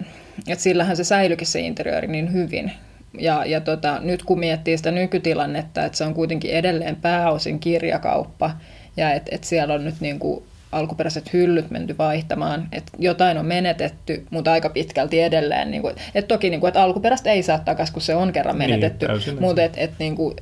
et 0.48 0.60
sillähän 0.60 0.96
se 0.96 1.04
säilyikin 1.04 1.46
se 1.46 1.60
interiööri 1.60 2.08
niin 2.08 2.32
hyvin. 2.32 2.72
Ja, 3.18 3.44
ja 3.44 3.60
tota, 3.60 3.98
nyt 4.00 4.22
kun 4.22 4.38
miettii 4.38 4.76
sitä 4.76 4.90
nykytilannetta, 4.90 5.84
että 5.84 5.98
se 5.98 6.04
on 6.04 6.14
kuitenkin 6.14 6.50
edelleen 6.50 6.96
pääosin 6.96 7.60
kirjakauppa, 7.60 8.50
ja 8.96 9.12
että 9.12 9.30
et 9.34 9.44
siellä 9.44 9.74
on 9.74 9.84
nyt 9.84 10.00
niin 10.00 10.18
kuin 10.18 10.44
alkuperäiset 10.72 11.32
hyllyt 11.32 11.70
menty 11.70 11.98
vaihtamaan, 11.98 12.68
että 12.72 12.92
jotain 12.98 13.38
on 13.38 13.46
menetetty, 13.46 14.26
mutta 14.30 14.52
aika 14.52 14.68
pitkälti 14.68 15.20
edelleen. 15.20 15.70
Niin 15.70 15.82
kuin, 15.82 15.94
että 16.14 16.28
toki 16.28 16.50
niin 16.50 16.60
kuin, 16.60 16.68
että 16.68 16.82
alkuperäistä 16.82 17.30
ei 17.30 17.42
saa 17.42 17.58
takaisin, 17.58 17.92
kun 17.92 18.02
se 18.02 18.14
on 18.14 18.32
kerran 18.32 18.58
niin, 18.58 18.70
menetetty, 18.70 19.06
niin, 19.06 19.40
mutta 19.40 19.62
et, 19.62 19.72
et, 19.76 19.90
niin 19.98 20.16
kuin, 20.16 20.36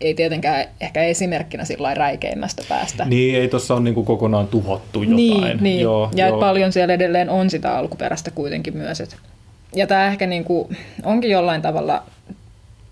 ei 0.00 0.14
tietenkään 0.14 0.64
ehkä 0.80 1.02
esimerkkinä 1.02 1.64
sillä 1.64 1.94
räikeimmästä 1.94 2.62
päästä. 2.68 3.04
Niin, 3.04 3.40
ei 3.40 3.48
tuossa 3.48 3.74
ole 3.74 3.82
niin 3.82 3.94
kuin 3.94 4.06
kokonaan 4.06 4.48
tuhottu 4.48 5.02
jotain. 5.02 5.16
Niin, 5.16 5.58
niin. 5.60 5.80
Joo, 5.80 6.10
ja 6.14 6.28
joo. 6.28 6.40
paljon 6.40 6.72
siellä 6.72 6.94
edelleen 6.94 7.30
on 7.30 7.50
sitä 7.50 7.78
alkuperäistä 7.78 8.30
kuitenkin 8.30 8.76
myös. 8.76 9.00
Et, 9.00 9.16
ja 9.74 9.86
tämä 9.86 10.06
ehkä 10.06 10.26
niin 10.26 10.44
kuin, 10.44 10.76
onkin 11.04 11.30
jollain 11.30 11.62
tavalla 11.62 12.02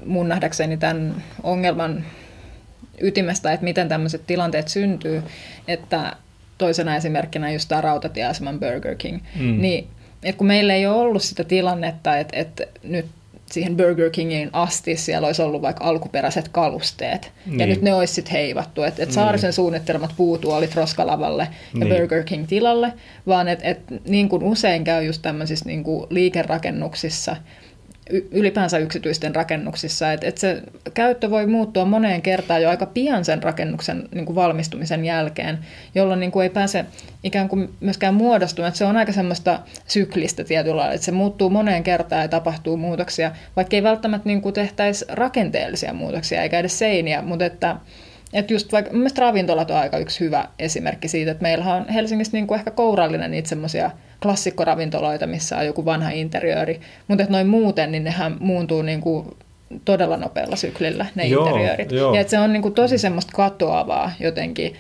mun 0.07 0.29
nähdäkseni 0.29 0.77
tämän 0.77 1.15
ongelman 1.43 2.05
ytimestä, 3.01 3.53
että 3.53 3.65
miten 3.65 3.89
tämmöiset 3.89 4.23
tilanteet 4.27 4.69
syntyy, 4.69 5.23
että 5.69 6.17
toisena 6.59 6.97
esimerkkinä 6.97 7.53
just 7.53 7.69
tämä 7.69 7.81
rautatieaseman 7.81 8.61
Burger 8.61 8.95
King, 8.95 9.21
mm. 9.41 9.61
niin 9.61 9.89
että 10.23 10.39
kun 10.39 10.47
meillä 10.47 10.75
ei 10.75 10.87
ole 10.87 10.97
ollut 10.97 11.23
sitä 11.23 11.45
tilannetta, 11.45 12.19
että, 12.19 12.37
että 12.37 12.65
nyt 12.83 13.07
siihen 13.51 13.77
Burger 13.77 14.11
Kingin 14.11 14.51
asti 14.53 14.97
siellä 14.97 15.27
olisi 15.27 15.43
ollut 15.43 15.63
vaikka 15.63 15.85
alkuperäiset 15.85 16.49
kalusteet. 16.49 17.33
Niin. 17.47 17.61
Ja 17.61 17.67
nyt 17.67 17.83
ne 17.83 17.95
olisi 17.95 18.15
sitten 18.15 18.33
heivattu. 18.33 18.83
Että 18.83 19.03
et 19.03 19.13
Saarisen 19.13 19.49
niin. 19.49 19.53
suunnittelemat 19.53 20.11
puutuolit 20.17 20.75
Roskalavalle 20.75 21.49
ja 21.75 21.85
niin. 21.85 21.97
Burger 21.97 22.25
King 22.25 22.47
tilalle, 22.49 22.93
vaan 23.27 23.49
että 23.49 23.69
et, 23.69 23.79
niin 24.09 24.29
kuin 24.29 24.43
usein 24.43 24.85
käy 24.85 25.05
just 25.05 25.23
tämmöisissä 25.23 25.65
niin 25.65 25.85
kuin 25.85 26.07
liikerakennuksissa, 26.11 27.37
ylipäänsä 28.31 28.79
yksityisten 28.79 29.35
rakennuksissa, 29.35 30.13
että, 30.13 30.27
että 30.27 30.41
se 30.41 30.63
käyttö 30.95 31.31
voi 31.31 31.47
muuttua 31.47 31.85
moneen 31.85 32.23
kertaan 32.23 32.63
jo 32.63 32.71
aika 32.71 32.87
pian 32.87 33.25
sen 33.25 33.43
rakennuksen 33.43 34.09
niin 34.15 34.27
kuin 34.27 34.37
valmistumisen 34.37 35.05
jälkeen, 35.05 35.59
jolloin 35.95 36.21
niin 36.21 36.31
kuin 36.31 36.43
ei 36.43 36.51
pääse 36.51 36.85
ikään 37.25 37.49
kuin 37.49 37.69
myöskään 37.81 38.15
muodostumaan. 38.15 38.75
Se 38.75 38.85
on 38.85 38.97
aika 38.97 39.13
semmoista 39.13 39.61
syklistä 39.87 40.45
tietyllä 40.45 40.77
lailla, 40.77 40.95
että 40.95 41.05
se 41.05 41.13
muuttuu 41.13 41.51
moneen 41.51 41.83
kertaan 41.83 42.23
ja 42.23 42.29
tapahtuu 42.29 42.77
muutoksia, 42.77 43.33
vaikka 43.57 43.77
ei 43.77 43.83
välttämättä 43.83 44.29
niin 44.29 44.43
kuin 44.43 44.55
tehtäisi 44.55 45.05
rakenteellisia 45.09 45.93
muutoksia 45.93 46.43
eikä 46.43 46.59
edes 46.59 46.79
seiniä, 46.79 47.23
mutta 47.23 47.45
että 47.45 47.77
että 48.33 48.53
just 48.53 48.73
vaikka, 48.73 48.93
mielestäni 48.93 49.27
ravintolat 49.27 49.71
on 49.71 49.77
aika 49.77 49.99
yksi 49.99 50.21
hyvä 50.21 50.49
esimerkki 50.59 51.09
siitä, 51.09 51.31
että 51.31 51.43
meillä 51.43 51.75
on 51.75 51.89
Helsingissä 51.89 52.37
niin 52.37 52.47
kuin 52.47 52.59
ehkä 52.59 52.71
kourallinen 52.71 53.31
niitä 53.31 53.49
semmoisia 53.49 53.91
klassikkoravintoloita, 54.23 55.27
missä 55.27 55.59
on 55.59 55.67
joku 55.67 55.85
vanha 55.85 56.11
interiööri, 56.11 56.81
mutta 57.09 57.23
että 57.23 57.33
noin 57.33 57.47
muuten, 57.47 57.93
niin 57.93 58.05
nehän 58.05 58.37
muuntuu 58.41 58.83
niin 58.83 59.01
kuin 59.01 59.27
todella 59.85 60.17
nopealla 60.17 60.57
syklillä 60.57 61.07
ne 61.15 61.27
joo, 61.27 61.47
interiöörit. 61.47 61.93
Joo. 61.93 62.15
Ja 62.15 62.21
että 62.21 62.31
se 62.31 62.39
on 62.39 62.53
niin 62.53 62.63
kuin 62.63 62.75
tosi 62.75 62.99
semmoista 62.99 63.33
katoavaa 63.35 64.13
jotenkin, 64.21 64.75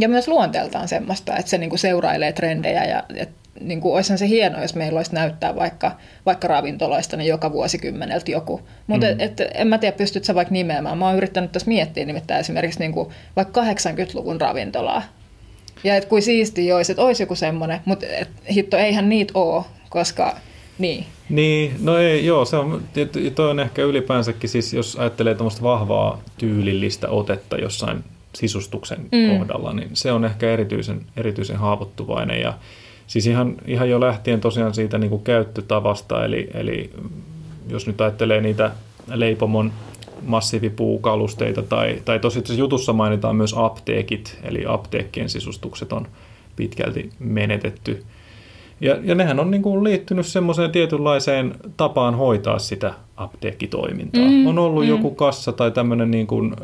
ja 0.00 0.08
myös 0.08 0.28
luonteeltaan 0.28 0.88
semmoista, 0.88 1.36
että 1.36 1.50
se 1.50 1.58
niin 1.58 1.70
kuin 1.70 1.78
seurailee 1.78 2.32
trendejä 2.32 2.84
ja 2.84 3.02
että 3.16 3.43
niin 3.60 3.80
kuin, 3.80 3.94
olisihan 3.94 4.18
se 4.18 4.28
hienoa, 4.28 4.62
jos 4.62 4.74
meillä 4.74 4.98
olisi 4.98 5.14
näyttää 5.14 5.56
vaikka, 5.56 5.90
vaikka 6.26 6.48
ravintoloista 6.48 7.16
niin 7.16 7.28
joka 7.28 7.52
vuosikymmeneltä 7.52 8.30
joku. 8.30 8.60
Mutta 8.86 9.06
mm. 9.06 9.20
et, 9.20 9.40
et, 9.40 9.50
en 9.54 9.68
mä 9.68 9.78
tiedä, 9.78 9.96
pystytkö 9.96 10.26
sä 10.26 10.34
vaikka 10.34 10.52
nimeämään. 10.52 10.98
Mä 10.98 11.06
oon 11.06 11.16
yrittänyt 11.16 11.52
tässä 11.52 11.68
miettiä 11.68 12.04
nimittäin 12.04 12.40
esimerkiksi 12.40 12.80
niin 12.80 12.92
kuin, 12.92 13.08
vaikka 13.36 13.62
80-luvun 13.62 14.40
ravintolaa. 14.40 15.02
Ja 15.84 15.96
että 15.96 16.08
kuin 16.08 16.22
siisti 16.22 16.72
olisi, 16.72 16.92
että 16.92 17.02
olisi 17.02 17.22
joku 17.22 17.34
semmoinen, 17.34 17.80
mutta 17.84 18.06
et, 18.06 18.28
hitto, 18.54 18.76
eihän 18.76 19.08
niitä 19.08 19.32
ole, 19.34 19.64
koska 19.88 20.36
niin. 20.78 21.06
Niin, 21.28 21.76
no 21.80 21.98
ei, 21.98 22.26
joo, 22.26 22.44
se 22.44 22.56
on, 22.56 22.82
toi 23.34 23.50
on 23.50 23.60
ehkä 23.60 23.82
ylipäänsäkin 23.82 24.50
siis, 24.50 24.72
jos 24.72 24.96
ajattelee 24.96 25.34
tämmöistä 25.34 25.62
vahvaa 25.62 26.22
tyylillistä 26.38 27.08
otetta 27.08 27.56
jossain 27.56 28.04
sisustuksen 28.34 28.98
mm. 29.12 29.38
kohdalla, 29.38 29.72
niin 29.72 29.90
se 29.92 30.12
on 30.12 30.24
ehkä 30.24 30.52
erityisen, 30.52 31.00
erityisen 31.16 31.56
haavoittuvainen 31.56 32.40
ja 32.40 32.54
Siis 33.06 33.26
ihan, 33.26 33.54
ihan 33.66 33.90
jo 33.90 34.00
lähtien 34.00 34.40
tosiaan 34.40 34.74
siitä 34.74 34.98
niin 34.98 35.10
kuin 35.10 35.22
käyttötavasta, 35.22 36.24
eli, 36.24 36.50
eli 36.54 36.90
jos 37.68 37.86
nyt 37.86 38.00
ajattelee 38.00 38.40
niitä 38.40 38.70
leipomon 39.14 39.72
massiivipuukalusteita, 40.22 41.62
tai, 41.62 42.02
tai 42.04 42.18
tosiaan 42.18 42.58
jutussa 42.58 42.92
mainitaan 42.92 43.36
myös 43.36 43.54
apteekit, 43.56 44.38
eli 44.42 44.64
apteekkien 44.68 45.28
sisustukset 45.28 45.92
on 45.92 46.08
pitkälti 46.56 47.10
menetetty 47.18 48.04
ja, 48.84 48.96
ja 49.02 49.14
nehän 49.14 49.40
on 49.40 49.50
niin 49.50 49.62
kuin 49.62 49.84
liittynyt 49.84 50.26
semmoiseen 50.26 50.70
tietynlaiseen 50.70 51.54
tapaan 51.76 52.14
hoitaa 52.14 52.58
sitä 52.58 52.94
apteekkitoimintaa. 53.16 54.22
Mm, 54.22 54.46
on 54.46 54.58
ollut 54.58 54.82
mm. 54.82 54.88
joku 54.88 55.10
kassa 55.10 55.52
tai 55.52 55.70
tämmöinen 55.70 56.10
niin 56.10 56.26
kuin 56.26 56.56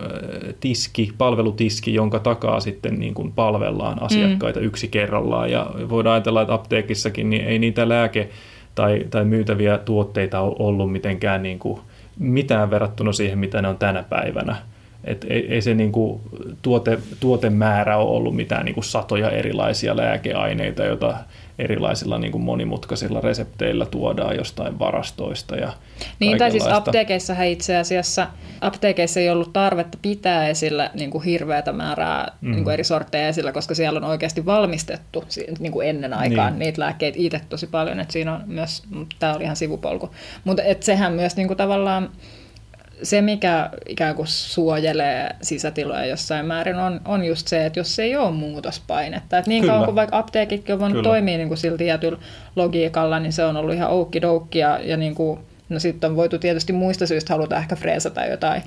tiski, 0.61 1.13
palvelutiski, 1.19 1.95
jonka 1.95 2.19
takaa 2.19 2.61
sitten 2.61 3.01
niin 3.01 3.15
kuin 3.15 3.33
palvellaan 3.33 4.03
asiakkaita 4.03 4.61
mm. 4.61 4.67
yksi 4.67 4.89
kerrallaan. 4.89 5.51
Ja 5.51 5.71
voidaan 5.89 6.15
ajatella, 6.15 6.43
että 6.43 6.55
apteekissakin 6.55 7.31
niin 7.31 7.45
ei 7.45 7.59
niitä 7.59 7.89
lääke- 7.89 8.29
tai, 8.75 9.07
tai 9.11 9.25
myytäviä 9.25 9.79
tuotteita 9.79 10.41
ole 10.41 10.57
ollut 10.59 10.93
mitenkään 10.93 11.43
niin 11.43 11.59
kuin 11.59 11.81
mitään 12.19 12.71
verrattuna 12.71 13.13
siihen, 13.13 13.39
mitä 13.39 13.63
ne 13.63 13.69
on 13.69 13.79
tänä 13.79 14.03
päivänä. 14.03 14.57
Et 15.05 15.27
ei, 15.29 15.55
ei 15.55 15.63
se 15.63 15.75
niin 15.75 15.93
kuin 15.93 16.21
tuote, 16.63 16.99
tuotemäärä 17.21 17.97
ole 17.97 18.17
ollut 18.17 18.37
mitään 18.37 18.65
niin 18.65 18.75
kuin 18.75 18.85
satoja 18.85 19.31
erilaisia 19.31 19.97
lääkeaineita, 19.97 20.85
joita 20.85 21.15
erilaisilla 21.59 22.19
niin 22.19 22.33
kuin 22.33 22.45
monimutkaisilla 22.45 23.21
resepteillä 23.21 23.87
tuodaan 23.87 24.37
jostain 24.37 24.79
varastoista. 24.79 25.57
Ja 25.57 25.73
niin, 26.21 26.39
tai 26.39 26.51
siis 26.51 26.67
apteekeissahan 26.67 27.47
itse 27.47 27.77
asiassa, 27.77 28.27
apteekeissa 28.61 29.21
ei 29.21 29.31
ollut 29.31 29.53
tarvetta 29.53 29.99
pitää 30.03 30.49
esillä 30.49 30.91
niin 30.95 31.11
kuin 31.11 31.25
hirveätä 31.25 31.73
määrää 31.73 32.33
mm. 32.41 32.51
niin 32.51 32.65
kuin 32.65 32.75
eri 32.75 32.85
sortteja 32.85 33.29
esillä, 33.29 33.53
koska 33.53 33.75
siellä 33.75 33.97
on 33.97 34.05
oikeasti 34.05 34.47
valmistettu 34.47 35.25
niin 35.59 35.73
kuin 35.73 35.89
ennen 35.89 36.15
aikaan 36.15 36.53
niin. 36.53 36.59
niitä 36.59 36.81
lääkkeitä 36.81 37.19
itse 37.21 37.41
tosi 37.49 37.67
paljon, 37.67 38.01
että 38.01 38.13
siinä 38.13 38.35
on 38.35 38.41
myös, 38.47 38.83
tämä 39.19 39.35
oli 39.35 39.45
ihan 39.45 39.57
sivupolku, 39.57 40.11
mutta 40.45 40.63
sehän 40.81 41.13
myös 41.13 41.37
niin 41.37 41.47
kuin 41.47 41.59
tavallaan 41.59 42.11
se, 43.03 43.21
mikä 43.21 43.71
ikään 43.89 44.15
kuin 44.15 44.29
suojelee 44.29 45.37
sisätiloja 45.43 46.07
jossain 46.07 46.47
määrin, 46.47 46.77
on, 46.77 47.01
on 47.05 47.25
just 47.25 47.49
se, 47.49 47.67
että 47.67 47.81
jos 47.81 47.99
ei 47.99 48.17
ole 48.17 48.31
muutospainetta. 48.31 49.39
Et 49.39 49.47
niin 49.47 49.61
Kyllä. 49.61 49.73
kauan 49.73 49.85
kuin 49.85 49.95
vaikka 49.95 50.19
apteekitkin 50.19 50.73
on 50.73 50.81
voinut 50.81 50.97
Kyllä. 50.97 51.09
toimia 51.09 51.37
niin 51.37 51.49
kuin 51.49 51.59
sillä 51.59 51.79
tietyllä 51.79 52.19
logiikalla, 52.57 53.21
niin 53.21 53.33
se 53.33 53.45
on 53.45 53.57
ollut 53.57 53.75
ihan 53.75 53.91
oukki 53.91 54.21
ja, 54.55 54.81
ja 54.83 54.97
niin 54.97 55.15
kuin, 55.15 55.41
no 55.69 55.79
sitten 55.79 56.11
on 56.11 56.17
voitu 56.17 56.39
tietysti 56.39 56.73
muista 56.73 57.07
syistä 57.07 57.35
haluta 57.35 57.57
ehkä 57.57 57.77
freesata 57.77 58.27
jotain 58.27 58.63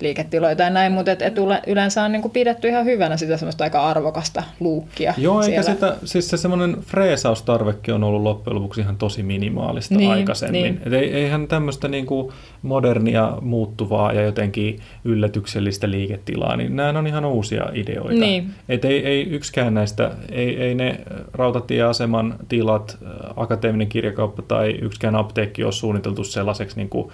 liiketiloja 0.00 0.56
tai 0.56 0.70
näin, 0.70 0.92
mutta 0.92 1.12
et, 1.12 1.22
et 1.22 1.34
yleensä 1.66 2.02
on 2.02 2.12
niinku 2.12 2.28
pidetty 2.28 2.68
ihan 2.68 2.84
hyvänä 2.84 3.16
sitä 3.16 3.36
semmoista 3.36 3.64
aika 3.64 3.80
arvokasta 3.80 4.42
luukkia 4.60 5.14
Joo, 5.16 5.42
siellä. 5.42 5.58
eikä 5.58 5.72
sitä, 5.72 5.96
siis 6.04 6.30
se 6.30 6.36
semmoinen 6.36 6.76
freesaustarvekin 6.80 7.94
on 7.94 8.04
ollut 8.04 8.22
loppujen 8.22 8.56
lopuksi 8.56 8.80
ihan 8.80 8.96
tosi 8.96 9.22
minimaalista 9.22 9.94
niin, 9.94 10.10
aikaisemmin. 10.10 10.62
Niin. 10.62 10.80
Et 10.86 10.92
ei, 10.92 11.14
eihän 11.14 11.48
tämmöistä 11.48 11.88
niinku 11.88 12.32
modernia, 12.62 13.38
muuttuvaa 13.40 14.12
ja 14.12 14.22
jotenkin 14.22 14.80
yllätyksellistä 15.04 15.90
liiketilaa, 15.90 16.56
niin 16.56 16.76
nämä 16.76 16.98
on 16.98 17.06
ihan 17.06 17.24
uusia 17.24 17.66
ideoita. 17.74 18.20
Niin. 18.20 18.50
Et 18.68 18.84
ei, 18.84 19.06
ei 19.06 19.22
yksikään 19.22 19.74
näistä, 19.74 20.10
ei, 20.30 20.62
ei 20.62 20.74
ne 20.74 21.00
rautatieaseman 21.32 22.36
tilat, 22.48 22.98
akateeminen 23.36 23.88
kirjakauppa 23.88 24.42
tai 24.42 24.70
yksikään 24.70 25.16
apteekki 25.16 25.64
ole 25.64 25.72
suunniteltu 25.72 26.24
sellaiseksi 26.24 26.76
niin 26.76 26.88
kuin 26.88 27.12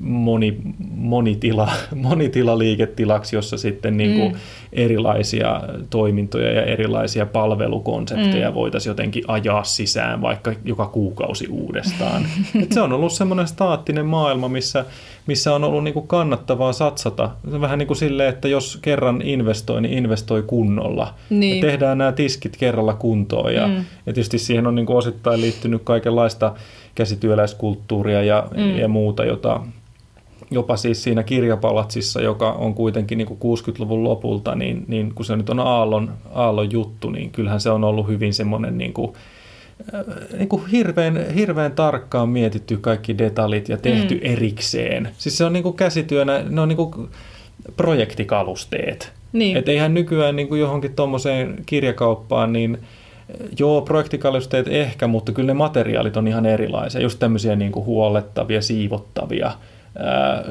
moni, 0.00 0.56
monitila, 0.88 1.72
monitilaliiketilaksi, 1.94 3.36
jossa 3.36 3.56
sitten 3.58 3.96
niin 3.96 4.18
kuin 4.18 4.32
mm. 4.32 4.38
erilaisia 4.72 5.60
toimintoja 5.90 6.52
ja 6.52 6.62
erilaisia 6.62 7.26
palvelukonsepteja 7.26 8.48
mm. 8.48 8.54
voitaisiin 8.54 8.90
jotenkin 8.90 9.24
ajaa 9.28 9.64
sisään 9.64 10.22
vaikka 10.22 10.52
joka 10.64 10.86
kuukausi 10.86 11.48
uudestaan. 11.48 12.26
Et 12.62 12.72
se 12.72 12.80
on 12.80 12.92
ollut 12.92 13.12
semmoinen 13.12 13.48
staattinen 13.48 14.06
maailma, 14.06 14.48
missä, 14.48 14.84
missä 15.26 15.54
on 15.54 15.64
ollut 15.64 15.84
niin 15.84 15.94
kuin 15.94 16.08
kannattavaa 16.08 16.72
satsata. 16.72 17.30
Vähän 17.60 17.78
niin 17.78 17.86
kuin 17.86 17.96
silleen, 17.96 18.28
että 18.28 18.48
jos 18.48 18.78
kerran 18.82 19.22
investoi, 19.22 19.82
niin 19.82 19.98
investoi 19.98 20.42
kunnolla. 20.42 21.14
Niin. 21.30 21.56
Ja 21.56 21.70
tehdään 21.70 21.98
nämä 21.98 22.12
tiskit 22.12 22.56
kerralla 22.56 22.94
kuntoon. 22.94 23.54
Ja, 23.54 23.66
mm. 23.66 23.76
ja 23.76 23.84
tietysti 24.04 24.38
siihen 24.38 24.66
on 24.66 24.74
niin 24.74 24.86
kuin 24.86 24.96
osittain 24.96 25.40
liittynyt 25.40 25.82
kaikenlaista 25.84 26.54
käsityöläiskulttuuria 26.94 28.22
ja, 28.22 28.48
mm. 28.56 28.78
ja 28.78 28.88
muuta, 28.88 29.24
jota 29.24 29.60
jopa 30.50 30.76
siis 30.76 31.02
siinä 31.02 31.22
kirjapalatsissa, 31.22 32.20
joka 32.20 32.52
on 32.52 32.74
kuitenkin 32.74 33.18
niin 33.18 33.28
kuin 33.28 33.58
60-luvun 33.58 34.04
lopulta, 34.04 34.54
niin, 34.54 34.84
niin 34.88 35.14
kun 35.14 35.24
se 35.24 35.36
nyt 35.36 35.50
on 35.50 35.60
Aallon, 35.60 36.12
Aallon 36.32 36.72
juttu, 36.72 37.10
niin 37.10 37.30
kyllähän 37.30 37.60
se 37.60 37.70
on 37.70 37.84
ollut 37.84 38.08
hyvin 38.08 38.34
semmoinen 38.34 38.78
niin 38.78 38.92
kuin, 38.92 39.12
äh, 39.94 40.04
niin 40.38 40.48
kuin 40.48 40.66
hirveän, 40.66 41.26
hirveän 41.34 41.72
tarkkaan 41.72 42.28
mietitty 42.28 42.76
kaikki 42.76 43.18
detaljit 43.18 43.68
ja 43.68 43.76
tehty 43.76 44.14
mm. 44.14 44.20
erikseen. 44.22 45.08
Siis 45.18 45.38
se 45.38 45.44
on 45.44 45.52
niin 45.52 45.62
kuin 45.62 45.76
käsityönä, 45.76 46.42
ne 46.48 46.60
on 46.60 46.68
niin 46.68 46.76
kuin 46.76 47.08
projektikalusteet. 47.76 49.12
Niin. 49.32 49.56
Että 49.56 49.70
eihän 49.70 49.94
nykyään 49.94 50.36
niin 50.36 50.48
kuin 50.48 50.60
johonkin 50.60 50.94
tuommoiseen 50.94 51.62
kirjakauppaan, 51.66 52.52
niin– 52.52 52.78
Joo, 53.58 53.82
projektikalusteet 53.82 54.68
ehkä, 54.68 55.06
mutta 55.06 55.32
kyllä 55.32 55.46
ne 55.46 55.54
materiaalit 55.54 56.16
on 56.16 56.28
ihan 56.28 56.46
erilaisia. 56.46 57.00
Just 57.00 57.18
tämmöisiä 57.18 57.56
niin 57.56 57.72
kuin 57.72 57.86
huollettavia, 57.86 58.62
siivottavia. 58.62 59.52
Ää, 59.98 60.44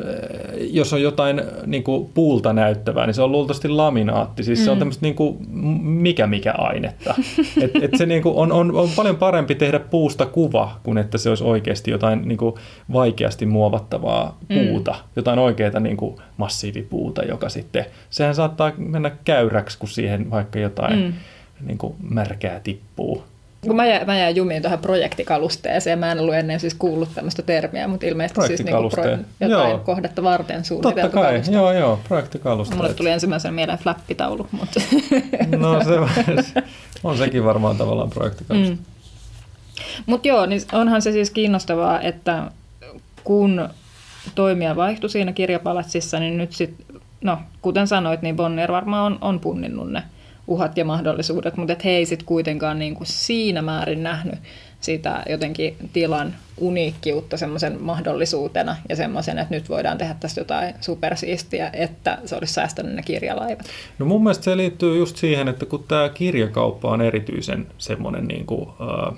jos 0.59 0.93
on 0.93 1.01
jotain 1.01 1.41
niin 1.65 1.83
kuin 1.83 2.09
puulta 2.13 2.53
näyttävää, 2.53 3.05
niin 3.05 3.13
se 3.13 3.21
on 3.21 3.31
luultavasti 3.31 3.67
laminaatti. 3.67 4.43
Siis 4.43 4.59
mm. 4.59 4.65
se 4.65 4.71
on 4.71 4.77
mm. 4.77 4.79
tämmöistä 4.79 5.05
niin 5.05 5.15
kuin 5.15 5.37
mikä 5.81 6.27
mikä 6.27 6.53
ainetta. 6.57 7.15
Et, 7.61 7.71
et 7.81 7.91
se 7.97 8.05
niin 8.05 8.21
kuin 8.21 8.35
on, 8.35 8.51
on, 8.51 8.75
on 8.75 8.89
paljon 8.95 9.15
parempi 9.15 9.55
tehdä 9.55 9.79
puusta 9.79 10.25
kuva, 10.25 10.79
kuin 10.83 10.97
että 10.97 11.17
se 11.17 11.29
olisi 11.29 11.43
oikeasti 11.43 11.91
jotain 11.91 12.21
niin 12.25 12.37
kuin 12.37 12.55
vaikeasti 12.93 13.45
muovattavaa 13.45 14.37
mm. 14.49 14.55
puuta. 14.55 14.91
Mm. 14.91 15.09
Jotain 15.15 15.39
oikeaa 15.39 15.79
niin 15.79 15.97
kuin 15.97 16.15
massiivipuuta, 16.37 17.23
joka 17.23 17.49
sitten, 17.49 17.85
sehän 18.09 18.35
saattaa 18.35 18.71
mennä 18.77 19.11
käyräksi, 19.23 19.77
kun 19.79 19.89
siihen 19.89 20.31
vaikka 20.31 20.59
jotain... 20.59 20.99
Mm 20.99 21.13
niin 21.63 21.77
kuin 21.77 21.95
märkää 22.09 22.59
tippuu. 22.59 23.23
Kun 23.67 23.75
mä, 23.75 23.85
jään, 23.85 24.07
mä 24.07 24.17
jään 24.17 24.35
jumiin 24.35 24.61
tuohon 24.61 24.79
projektikalusteeseen, 24.79 25.99
mä 25.99 26.11
en 26.11 26.19
ollut 26.19 26.35
ennen 26.35 26.59
siis 26.59 26.73
kuullut 26.73 27.09
tämmöistä 27.15 27.41
termiä, 27.41 27.87
mutta 27.87 28.05
ilmeisesti 28.05 28.47
siis 28.47 28.63
niin 28.63 28.75
pro, 28.91 29.03
jotain 29.39 29.69
joo. 29.69 29.77
kohdetta 29.77 30.23
varten 30.23 30.65
suunniteltu 30.65 31.01
Totta 31.01 31.21
kai, 31.21 31.33
kaluste. 31.33 31.51
joo 31.51 31.71
joo, 31.71 31.99
projektikalusteet. 32.07 32.81
Mulle 32.81 32.93
tuli 32.93 33.09
ensimmäisenä 33.09 33.51
mieleen 33.51 33.77
flappitaulu, 33.77 34.47
mutta... 34.51 34.81
No 35.57 35.83
se 35.83 35.99
on 37.03 37.17
sekin 37.17 37.45
varmaan 37.45 37.77
tavallaan 37.77 38.09
projektikaluste. 38.09 38.75
Mm. 38.75 38.77
Mutta 40.05 40.27
joo, 40.27 40.45
niin 40.45 40.61
onhan 40.73 41.01
se 41.01 41.11
siis 41.11 41.31
kiinnostavaa, 41.31 42.01
että 42.01 42.51
kun 43.23 43.69
toimija 44.35 44.75
vaihtui 44.75 45.09
siinä 45.09 45.33
kirjapalatsissa, 45.33 46.19
niin 46.19 46.37
nyt 46.37 46.51
sitten, 46.51 47.01
no 47.21 47.37
kuten 47.61 47.87
sanoit, 47.87 48.21
niin 48.21 48.35
Bonnier 48.35 48.71
varmaan 48.71 49.05
on, 49.05 49.17
on 49.21 49.39
punninnut 49.39 49.91
ne 49.91 50.03
uhat 50.51 50.77
ja 50.77 50.85
mahdollisuudet, 50.85 51.57
mutta 51.57 51.73
et 51.73 51.85
he 51.85 51.89
ei 51.89 52.05
sitten 52.05 52.25
kuitenkaan 52.25 52.79
niin 52.79 52.95
kuin 52.95 53.07
siinä 53.07 53.61
määrin 53.61 54.03
nähnyt 54.03 54.39
sitä 54.81 55.23
jotenkin 55.29 55.75
tilan 55.93 56.35
uniikkiutta 56.57 57.37
semmoisen 57.37 57.81
mahdollisuutena 57.81 58.75
ja 58.89 58.95
semmoisen, 58.95 59.39
että 59.39 59.55
nyt 59.55 59.69
voidaan 59.69 59.97
tehdä 59.97 60.15
tästä 60.19 60.41
jotain 60.41 60.73
supersiistiä, 60.81 61.69
että 61.73 62.17
se 62.25 62.35
olisi 62.35 62.53
säästänyt 62.53 62.93
ne 62.93 63.01
kirjalaivat. 63.03 63.65
No 63.99 64.05
mun 64.05 64.23
mielestä 64.23 64.43
se 64.43 64.57
liittyy 64.57 64.97
just 64.97 65.17
siihen, 65.17 65.47
että 65.47 65.65
kun 65.65 65.83
tämä 65.87 66.09
kirjakauppa 66.09 66.89
on 66.89 67.01
erityisen 67.01 67.67
semmoinen 67.77 68.27
niin 68.27 68.45
kuin, 68.45 68.69
äh, 68.69 69.17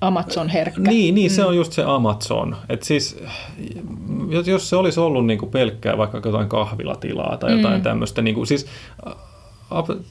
Amazon-herkkä. 0.00 0.80
Niin, 0.80 1.14
niin 1.14 1.30
se 1.30 1.42
mm. 1.42 1.48
on 1.48 1.56
just 1.56 1.72
se 1.72 1.82
Amazon. 1.86 2.56
Et 2.68 2.82
siis, 2.82 3.18
jos 4.46 4.68
se 4.68 4.76
olisi 4.76 5.00
ollut 5.00 5.26
niin 5.26 5.38
kuin 5.38 5.50
pelkkää 5.50 5.98
vaikka 5.98 6.20
jotain 6.24 6.48
kahvilatilaa 6.48 7.36
tai 7.36 7.56
jotain 7.56 7.76
mm. 7.76 7.82
tämmöistä, 7.82 8.22
niin 8.22 8.34
kuin, 8.34 8.46
siis 8.46 8.66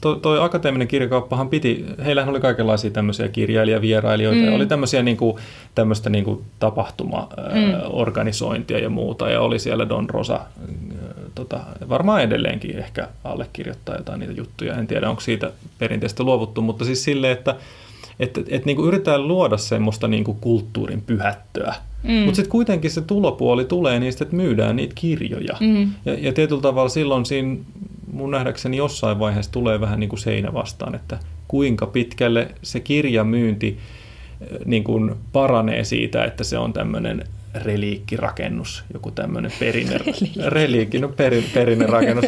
toi, 0.00 0.18
toi 0.22 0.44
akateeminen 0.44 0.88
kirjakauppahan 0.88 1.48
piti, 1.48 1.86
heillähän 2.04 2.30
oli 2.30 2.40
kaikenlaisia 2.40 2.90
tämmöisiä 2.90 3.28
kirjailijavierailijoita, 3.28 4.40
mm. 4.40 4.46
ja 4.46 4.54
oli 4.54 4.66
tämmöisiä 4.66 5.02
niin 5.02 5.16
kuin, 5.16 5.36
tämmöistä 5.74 6.10
niin 6.10 6.24
kuin 6.24 6.44
tapahtuma-organisointia 6.58 8.76
mm. 8.76 8.82
ja 8.82 8.90
muuta, 8.90 9.30
ja 9.30 9.40
oli 9.40 9.58
siellä 9.58 9.88
Don 9.88 10.10
Rosa, 10.10 10.40
tota, 11.34 11.60
varmaan 11.88 12.22
edelleenkin 12.22 12.78
ehkä 12.78 13.08
allekirjoittaa 13.24 13.96
jotain 13.96 14.20
niitä 14.20 14.34
juttuja, 14.34 14.74
en 14.74 14.86
tiedä 14.86 15.10
onko 15.10 15.20
siitä 15.20 15.50
perinteistä 15.78 16.22
luovuttu, 16.22 16.62
mutta 16.62 16.84
siis 16.84 17.04
silleen, 17.04 17.32
että 17.32 17.56
että 18.20 18.40
et, 18.48 18.64
niin 18.64 18.76
kuin 18.76 18.88
yritetään 18.88 19.28
luoda 19.28 19.56
semmoista 19.56 20.08
niin 20.08 20.24
kuin 20.24 20.38
kulttuurin 20.40 21.02
pyhättöä, 21.02 21.74
Mm. 22.06 22.12
Mutta 22.12 22.36
sitten 22.36 22.50
kuitenkin 22.50 22.90
se 22.90 23.00
tulopuoli 23.00 23.64
tulee 23.64 24.00
niistä, 24.00 24.24
että 24.24 24.36
myydään 24.36 24.76
niitä 24.76 24.94
kirjoja. 24.94 25.56
Mm. 25.60 25.90
Ja, 26.04 26.14
ja 26.18 26.32
tietyllä 26.32 26.62
tavalla 26.62 26.88
silloin 26.88 27.26
siinä 27.26 27.56
mun 28.16 28.30
nähdäkseni 28.30 28.76
jossain 28.76 29.18
vaiheessa 29.18 29.52
tulee 29.52 29.80
vähän 29.80 30.00
niin 30.00 30.08
kuin 30.08 30.20
seinä 30.20 30.52
vastaan, 30.52 30.94
että 30.94 31.18
kuinka 31.48 31.86
pitkälle 31.86 32.48
se 32.62 32.80
kirjamyynti 32.80 33.78
eh, 34.40 34.58
niin 34.64 34.84
kuin 34.84 35.14
paranee 35.32 35.84
siitä, 35.84 36.24
että 36.24 36.44
se 36.44 36.58
on 36.58 36.72
tämmöinen 36.72 37.24
reliikkirakennus, 37.54 38.84
joku 38.94 39.10
tämmöinen 39.10 39.52
perinne, 39.60 39.98
reliikki, 40.46 40.98
no 40.98 41.08
perin, 41.08 41.44
perinnerakennus, 41.54 42.24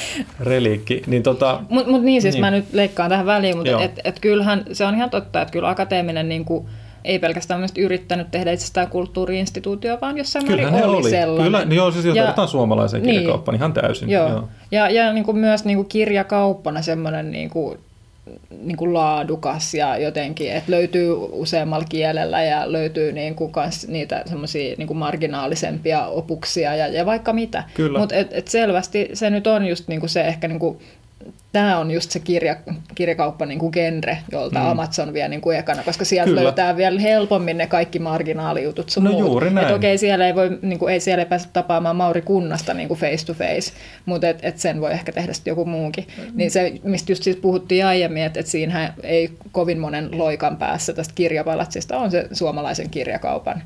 reliikki. 0.40 1.02
Niin 1.06 1.22
tota, 1.22 1.62
mutta 1.68 1.90
mut 1.90 2.02
niin, 2.02 2.22
siis 2.22 2.34
niin. 2.34 2.40
mä 2.40 2.50
nyt 2.50 2.64
leikkaan 2.72 3.10
tähän 3.10 3.26
väliin, 3.26 3.56
mutta 3.56 3.82
et, 3.82 4.00
et 4.04 4.20
kyllähän 4.20 4.64
se 4.72 4.84
on 4.84 4.94
ihan 4.94 5.10
totta, 5.10 5.42
että 5.42 5.52
kyllä 5.52 5.68
akateeminen 5.68 6.28
niin 6.28 6.44
kuin, 6.44 6.66
ei 7.04 7.18
pelkästään 7.18 7.66
yrittänyt 7.78 8.30
tehdä 8.30 8.52
itsestään 8.52 8.88
kulttuuriinstituutio, 8.88 9.98
vaan 10.00 10.18
jossain 10.18 10.46
määrin 10.46 10.68
oli, 10.68 10.96
oli 10.96 11.10
sellainen. 11.10 11.44
Kyllä, 11.44 11.64
niin 11.64 11.76
joo, 11.76 11.90
siis 11.90 12.16
ja, 12.16 12.46
suomalaiseen 12.46 13.02
niin, 13.02 13.18
kirjakauppaan 13.18 13.56
ihan 13.56 13.72
täysin. 13.72 14.10
Joo. 14.10 14.28
joo. 14.28 14.48
Ja, 14.70 14.90
ja 14.90 15.12
niin 15.12 15.24
kuin 15.24 15.38
myös 15.38 15.64
niin 15.64 15.76
kuin 15.76 15.88
kirjakauppana 15.88 16.82
semmoinen 16.82 17.30
niin 17.30 17.50
kuin, 17.50 17.78
niin 18.62 18.76
kuin 18.76 18.94
laadukas 18.94 19.74
ja 19.74 19.98
jotenkin, 19.98 20.52
että 20.52 20.72
löytyy 20.72 21.12
useammalla 21.32 21.86
kielellä 21.88 22.42
ja 22.42 22.72
löytyy 22.72 23.12
niin 23.12 23.34
kuin 23.34 23.52
kans 23.52 23.88
niitä 23.88 24.22
semmoisia 24.26 24.74
niin 24.78 24.86
kuin 24.86 24.96
marginaalisempia 24.96 26.06
opuksia 26.06 26.76
ja, 26.76 26.88
ja 26.88 27.06
vaikka 27.06 27.32
mitä. 27.32 27.64
Mutta 27.98 28.14
et, 28.14 28.28
et 28.30 28.48
selvästi 28.48 29.10
se 29.14 29.30
nyt 29.30 29.46
on 29.46 29.66
just 29.66 29.88
niin 29.88 30.00
kuin 30.00 30.10
se 30.10 30.20
ehkä 30.20 30.48
niin 30.48 30.58
kuin 30.58 30.78
tämä 31.52 31.78
on 31.78 31.90
just 31.90 32.10
se 32.10 32.20
kirja, 32.20 32.56
kirjakauppa 32.94 33.46
niin 33.46 33.58
kuin 33.58 33.72
genre, 33.72 34.18
jolta 34.32 34.58
mm. 34.58 34.66
Amazon 34.66 35.12
vie 35.12 35.28
niin 35.28 35.40
kuin 35.40 35.58
ekana, 35.58 35.82
koska 35.82 36.04
sieltä 36.04 36.28
Kyllä. 36.28 36.42
löytää 36.44 36.76
vielä 36.76 37.00
helpommin 37.00 37.58
ne 37.58 37.66
kaikki 37.66 37.98
marginaalijutut 37.98 38.90
sun 38.90 39.04
No 39.04 39.10
muut. 39.10 39.24
juuri 39.26 39.50
näin. 39.50 39.66
Et 39.68 39.74
okei, 39.74 39.98
siellä 39.98 40.26
ei, 40.26 40.34
voi, 40.34 40.58
niin 40.62 40.78
kuin, 40.78 40.92
ei 40.92 41.00
siellä 41.00 41.22
ei 41.22 41.28
pääse 41.28 41.48
tapaamaan 41.52 41.96
Mauri 41.96 42.22
Kunnasta 42.22 42.74
niin 42.74 42.88
kuin 42.88 43.00
face 43.00 43.26
to 43.26 43.34
face, 43.34 43.72
mutta 44.06 44.28
et, 44.28 44.38
et 44.42 44.58
sen 44.58 44.80
voi 44.80 44.92
ehkä 44.92 45.12
tehdä 45.12 45.32
sitten 45.32 45.50
joku 45.50 45.64
muukin. 45.64 46.06
Niin 46.34 46.50
se, 46.50 46.72
mistä 46.82 47.12
just 47.12 47.22
siis 47.22 47.36
puhuttiin 47.36 47.86
aiemmin, 47.86 48.22
että 48.22 48.40
et 48.40 48.46
siinähän 48.46 48.94
ei 49.02 49.30
kovin 49.52 49.78
monen 49.78 50.18
loikan 50.18 50.56
päässä 50.56 50.92
tästä 50.92 51.14
kirjapalatsista 51.14 51.98
on 51.98 52.10
se 52.10 52.28
suomalaisen 52.32 52.90
kirjakaupan 52.90 53.62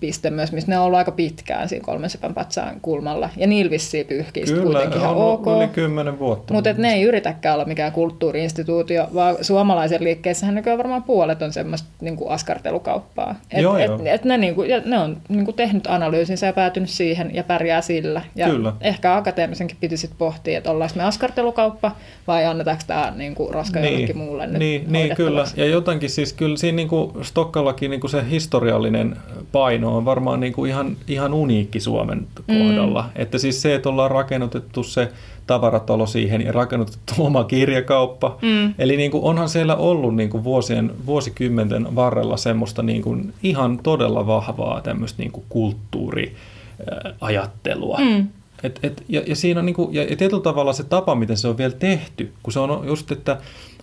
piste 0.00 0.30
myös, 0.30 0.52
missä 0.52 0.70
ne 0.70 0.78
on 0.78 0.84
ollut 0.84 0.98
aika 0.98 1.12
pitkään 1.12 1.68
siinä 1.68 1.84
kolmen 1.84 2.10
sepän 2.10 2.34
patsaan 2.34 2.80
kulmalla. 2.82 3.30
Ja 3.36 3.46
niillä 3.46 3.70
vissiin 3.70 4.06
pyyhkii 4.06 4.44
Kyllä, 4.44 4.62
kuitenkin 4.62 5.00
ihan 5.00 5.16
on 5.16 5.32
ok. 5.32 5.46
yli 5.46 5.68
kymmenen 5.68 6.18
vuotta. 6.18 6.54
Mutta 6.54 6.72
ne 6.72 6.92
ei 6.92 7.02
yritäkään 7.02 7.54
olla 7.54 7.64
mikään 7.64 7.92
kulttuuriinstituutio, 7.92 9.08
vaan 9.14 9.36
suomalaisen 9.40 10.04
liikkeessähän 10.04 10.54
nykyään 10.54 10.78
varmaan 10.78 11.02
puolet 11.02 11.42
on 11.42 11.52
semmoista 11.52 11.88
niinku 12.00 12.28
askartelukauppaa. 12.28 13.34
Et, 13.50 13.62
Joo, 13.62 13.76
et, 13.76 13.86
joo. 13.86 14.00
et 14.04 14.24
ne, 14.24 14.38
niinku, 14.38 14.62
ja 14.62 14.82
ne 14.84 14.98
on 14.98 15.16
niinku 15.28 15.52
tehnyt 15.52 15.86
analyysinsä 15.86 16.46
ja 16.46 16.52
päätynyt 16.52 16.90
siihen 16.90 17.34
ja 17.34 17.44
pärjää 17.44 17.80
sillä. 17.80 18.22
Ja 18.34 18.48
Kyllä. 18.48 18.72
ehkä 18.80 19.16
akateemisenkin 19.16 19.76
piti 19.80 19.96
sitten 19.96 20.18
pohtia, 20.18 20.58
että 20.58 20.70
ollaanko 20.70 20.96
me 20.96 21.04
askartelukauppa 21.04 21.92
vai 22.26 22.44
annetaanko 22.44 22.82
tämä 22.86 23.12
niinku 23.16 23.48
roska 23.52 23.80
jollekin 23.80 24.18
muulle 24.18 24.46
nyt 24.46 24.58
niin, 24.58 24.92
niin 24.92 25.16
kyllä. 25.16 25.44
Ja 25.56 25.66
jotenkin 25.66 26.10
siis 26.10 26.32
kyllä 26.32 26.56
siinä 26.56 26.76
niin 26.76 26.88
kuin 26.88 27.24
Stokkallakin 27.24 27.90
niin 27.90 28.00
kuin 28.00 28.10
se 28.10 28.24
historiallinen 28.30 29.15
paino 29.52 29.96
on 29.96 30.04
varmaan 30.04 30.40
niin 30.40 30.52
kuin 30.52 30.70
ihan, 30.70 30.96
ihan 31.08 31.34
uniikki 31.34 31.80
Suomen 31.80 32.26
kohdalla. 32.46 33.02
Mm. 33.02 33.08
Että 33.16 33.38
siis 33.38 33.62
se, 33.62 33.74
että 33.74 33.88
ollaan 33.88 34.10
rakennutettu 34.10 34.82
se 34.82 35.12
tavaratalo 35.46 36.06
siihen 36.06 36.42
ja 36.42 36.52
rakennettu 36.52 36.98
oma 37.24 37.44
kirjakauppa. 37.44 38.38
Mm. 38.42 38.74
Eli 38.78 38.96
niin 38.96 39.10
kuin 39.10 39.24
onhan 39.24 39.48
siellä 39.48 39.76
ollut 39.76 40.16
niin 40.16 40.30
kuin 40.30 40.44
vuosien, 40.44 40.92
vuosikymmenten 41.06 41.94
varrella 41.94 42.36
semmoista 42.36 42.82
niin 42.82 43.02
kuin 43.02 43.34
ihan 43.42 43.78
todella 43.82 44.26
vahvaa 44.26 44.80
tämmöistä 44.80 45.22
niin 45.22 45.32
kuin 45.32 45.44
kulttuuriajattelua. 45.48 47.98
Mm. 47.98 48.28
Et, 48.62 48.78
et, 48.82 49.04
ja, 49.08 49.22
ja 49.26 49.36
siinä 49.36 49.60
on 49.60 49.66
niinku, 49.66 49.88
ja, 49.92 50.02
ja 50.02 50.16
tietyllä 50.16 50.42
tavalla 50.42 50.72
se 50.72 50.84
tapa, 50.84 51.14
miten 51.14 51.36
se 51.36 51.48
on 51.48 51.58
vielä 51.58 51.74
tehty, 51.74 52.32
kun 52.42 52.52
se 52.52 52.60
on 52.60 52.86
just, 52.86 53.12
että 53.12 53.38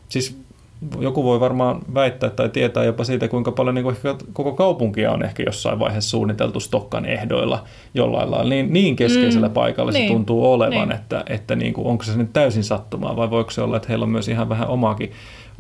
siis 0.10 0.38
joku 1.00 1.24
voi 1.24 1.40
varmaan 1.40 1.82
väittää 1.94 2.30
tai 2.30 2.50
tietää 2.50 2.84
jopa 2.84 3.04
siitä, 3.04 3.28
kuinka 3.28 3.52
paljon 3.52 3.76
niin 3.76 3.84
kuin 3.84 3.96
ehkä 3.96 4.16
koko 4.34 4.54
kaupunkia 4.54 5.12
on 5.12 5.24
ehkä 5.24 5.44
jossain 5.44 5.80
vaiheessa 5.80 6.10
suunniteltu 6.10 6.60
Stokkan 6.60 7.06
ehdoilla 7.06 7.64
jollain 7.94 8.32
lailla. 8.32 8.50
Niin, 8.50 8.74
niin 8.74 8.96
keskeisellä 8.96 9.48
mm, 9.48 9.54
paikalla 9.54 9.92
niin, 9.92 10.08
se 10.08 10.14
tuntuu 10.14 10.54
olevan, 10.54 10.90
niin. 10.90 11.00
että, 11.00 11.24
että 11.30 11.56
niin 11.56 11.74
kuin, 11.74 11.88
onko 11.88 12.04
se 12.04 12.18
nyt 12.18 12.34
täysin 12.34 12.64
sattumaa 12.64 13.16
vai 13.16 13.30
voiko 13.30 13.52
se 13.52 13.62
olla, 13.62 13.78
että 13.78 13.90
heillä 13.90 14.04
on 14.04 14.10
myös 14.10 14.28
ihan 14.28 14.50
vähän 14.50 14.68
omaakin 14.68 15.12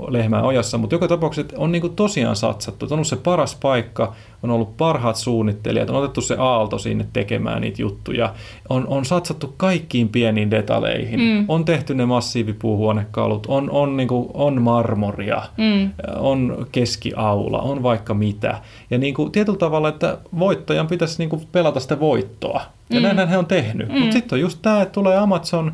lehmää 0.07 0.43
ojassa, 0.43 0.77
mutta 0.77 0.95
joka 0.95 1.07
tapauksessa 1.07 1.57
on 1.57 1.71
niin 1.71 1.81
kuin 1.81 1.95
tosiaan 1.95 2.35
satsattu. 2.35 2.85
On 2.85 2.93
ollut 2.93 3.07
se 3.07 3.15
paras 3.15 3.57
paikka, 3.61 4.13
on 4.43 4.51
ollut 4.51 4.77
parhaat 4.77 5.15
suunnittelijat, 5.15 5.89
on 5.89 5.95
otettu 5.95 6.21
se 6.21 6.35
aalto 6.39 6.77
sinne 6.77 7.05
tekemään 7.13 7.61
niitä 7.61 7.81
juttuja, 7.81 8.33
on, 8.69 8.87
on 8.87 9.05
satsattu 9.05 9.53
kaikkiin 9.57 10.09
pieniin 10.09 10.51
detaleihin, 10.51 11.19
mm. 11.19 11.45
on 11.47 11.65
tehty 11.65 11.95
ne 11.95 12.05
massiivipuuhuonekalut, 12.05 13.45
on, 13.47 13.69
on, 13.71 13.97
niin 13.97 14.07
kuin, 14.07 14.29
on 14.33 14.61
marmoria, 14.61 15.41
mm. 15.57 15.91
on 16.19 16.67
keskiaula, 16.71 17.61
on 17.61 17.83
vaikka 17.83 18.13
mitä. 18.13 18.61
Ja 18.89 18.97
niin 18.97 19.13
kuin, 19.13 19.31
tietyllä 19.31 19.57
tavalla, 19.57 19.89
että 19.89 20.17
voittajan 20.39 20.87
pitäisi 20.87 21.15
niin 21.17 21.29
kuin 21.29 21.47
pelata 21.51 21.79
sitä 21.79 21.99
voittoa. 21.99 22.61
Ja 22.89 22.99
mm. 22.99 23.03
näinhän 23.03 23.29
he 23.29 23.37
on 23.37 23.45
tehnyt. 23.45 23.89
Mm. 23.89 23.99
Mutta 23.99 24.13
sitten 24.13 24.35
on 24.35 24.41
just 24.41 24.59
tämä, 24.61 24.81
että 24.81 24.93
tulee 24.93 25.17
Amazon, 25.17 25.73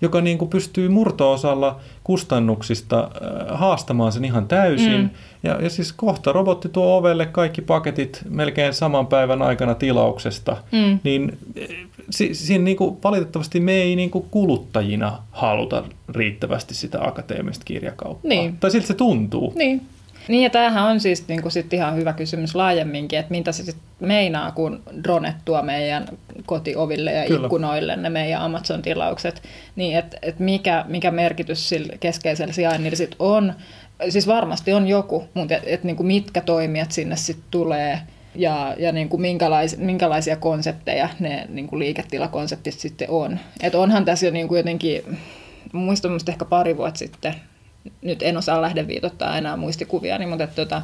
joka 0.00 0.20
niin 0.20 0.38
kuin 0.38 0.48
pystyy 0.48 0.88
murto-osalla 0.88 1.80
kustannuksista 2.04 3.00
äh, 3.00 3.58
haastamaan 3.58 4.12
sen 4.12 4.24
ihan 4.24 4.48
täysin. 4.48 5.00
Mm. 5.00 5.10
Ja, 5.42 5.62
ja 5.62 5.70
siis 5.70 5.92
kohta 5.92 6.32
robotti 6.32 6.68
tuo 6.68 6.96
ovelle 6.96 7.26
kaikki 7.26 7.62
paketit 7.62 8.22
melkein 8.28 8.74
saman 8.74 9.06
päivän 9.06 9.42
aikana 9.42 9.74
tilauksesta. 9.74 10.56
Mm. 10.72 10.98
Niin 11.04 11.38
si, 12.10 12.34
siinä 12.34 12.64
niin 12.64 12.76
kuin, 12.76 12.98
valitettavasti 13.04 13.60
me 13.60 13.72
ei 13.72 13.96
niin 13.96 14.10
kuin 14.10 14.24
kuluttajina 14.30 15.18
haluta 15.30 15.84
riittävästi 16.08 16.74
sitä 16.74 17.06
akateemista 17.06 17.64
kirjakauppaa. 17.64 18.28
Niin. 18.28 18.56
Tai 18.60 18.70
siltä 18.70 18.86
se 18.86 18.94
tuntuu. 18.94 19.52
Niin. 19.56 19.82
Niin 20.30 20.42
ja 20.42 20.50
tämähän 20.50 20.84
on 20.84 21.00
siis 21.00 21.28
niin 21.28 21.42
kuin 21.42 21.52
sit 21.52 21.72
ihan 21.72 21.96
hyvä 21.96 22.12
kysymys 22.12 22.54
laajemminkin, 22.54 23.18
että 23.18 23.30
mitä 23.30 23.52
se 23.52 23.64
sitten 23.64 23.84
meinaa, 24.00 24.52
kun 24.52 24.82
drone 25.04 25.34
tuo 25.44 25.62
meidän 25.62 26.08
kotioville 26.46 27.12
ja 27.12 27.26
Kyllä. 27.26 27.46
ikkunoille 27.46 27.96
ne 27.96 28.10
meidän 28.10 28.42
Amazon-tilaukset, 28.42 29.42
niin 29.76 29.98
että 29.98 30.18
et 30.22 30.38
mikä, 30.38 30.84
mikä 30.88 31.10
merkitys 31.10 31.68
sillä 31.68 31.92
keskeisellä 32.00 32.52
sijainnilla 32.52 32.96
sit 32.96 33.16
on. 33.18 33.52
Siis 34.08 34.26
varmasti 34.26 34.72
on 34.72 34.88
joku, 34.88 35.28
mutta 35.34 35.54
et, 35.54 35.62
et 35.66 35.84
niin 35.84 35.96
kuin 35.96 36.06
mitkä 36.06 36.40
toimijat 36.40 36.92
sinne 36.92 37.16
sitten 37.16 37.46
tulee 37.50 38.00
ja, 38.34 38.74
ja 38.78 38.92
niin 38.92 39.08
kuin 39.08 39.20
minkälais, 39.20 39.78
minkälaisia 39.78 40.36
konsepteja 40.36 41.08
ne 41.20 41.46
niin 41.48 41.66
kuin 41.66 41.78
liiketilakonseptit 41.78 42.74
sitten 42.74 43.10
on. 43.10 43.38
Et 43.62 43.74
onhan 43.74 44.04
tässä 44.04 44.26
jo 44.26 44.32
niin 44.32 44.48
kuin 44.48 44.56
jotenkin, 44.56 45.18
muistan 45.72 46.18
ehkä 46.28 46.44
pari 46.44 46.76
vuotta 46.76 46.98
sitten, 46.98 47.34
nyt 48.02 48.22
en 48.22 48.36
osaa 48.36 48.62
lähdeviitottaa 48.62 49.38
enää 49.38 49.56
muistikuvia, 49.56 50.18
niin, 50.18 50.28
mutta 50.28 50.44
että, 50.44 50.56
tota, 50.56 50.82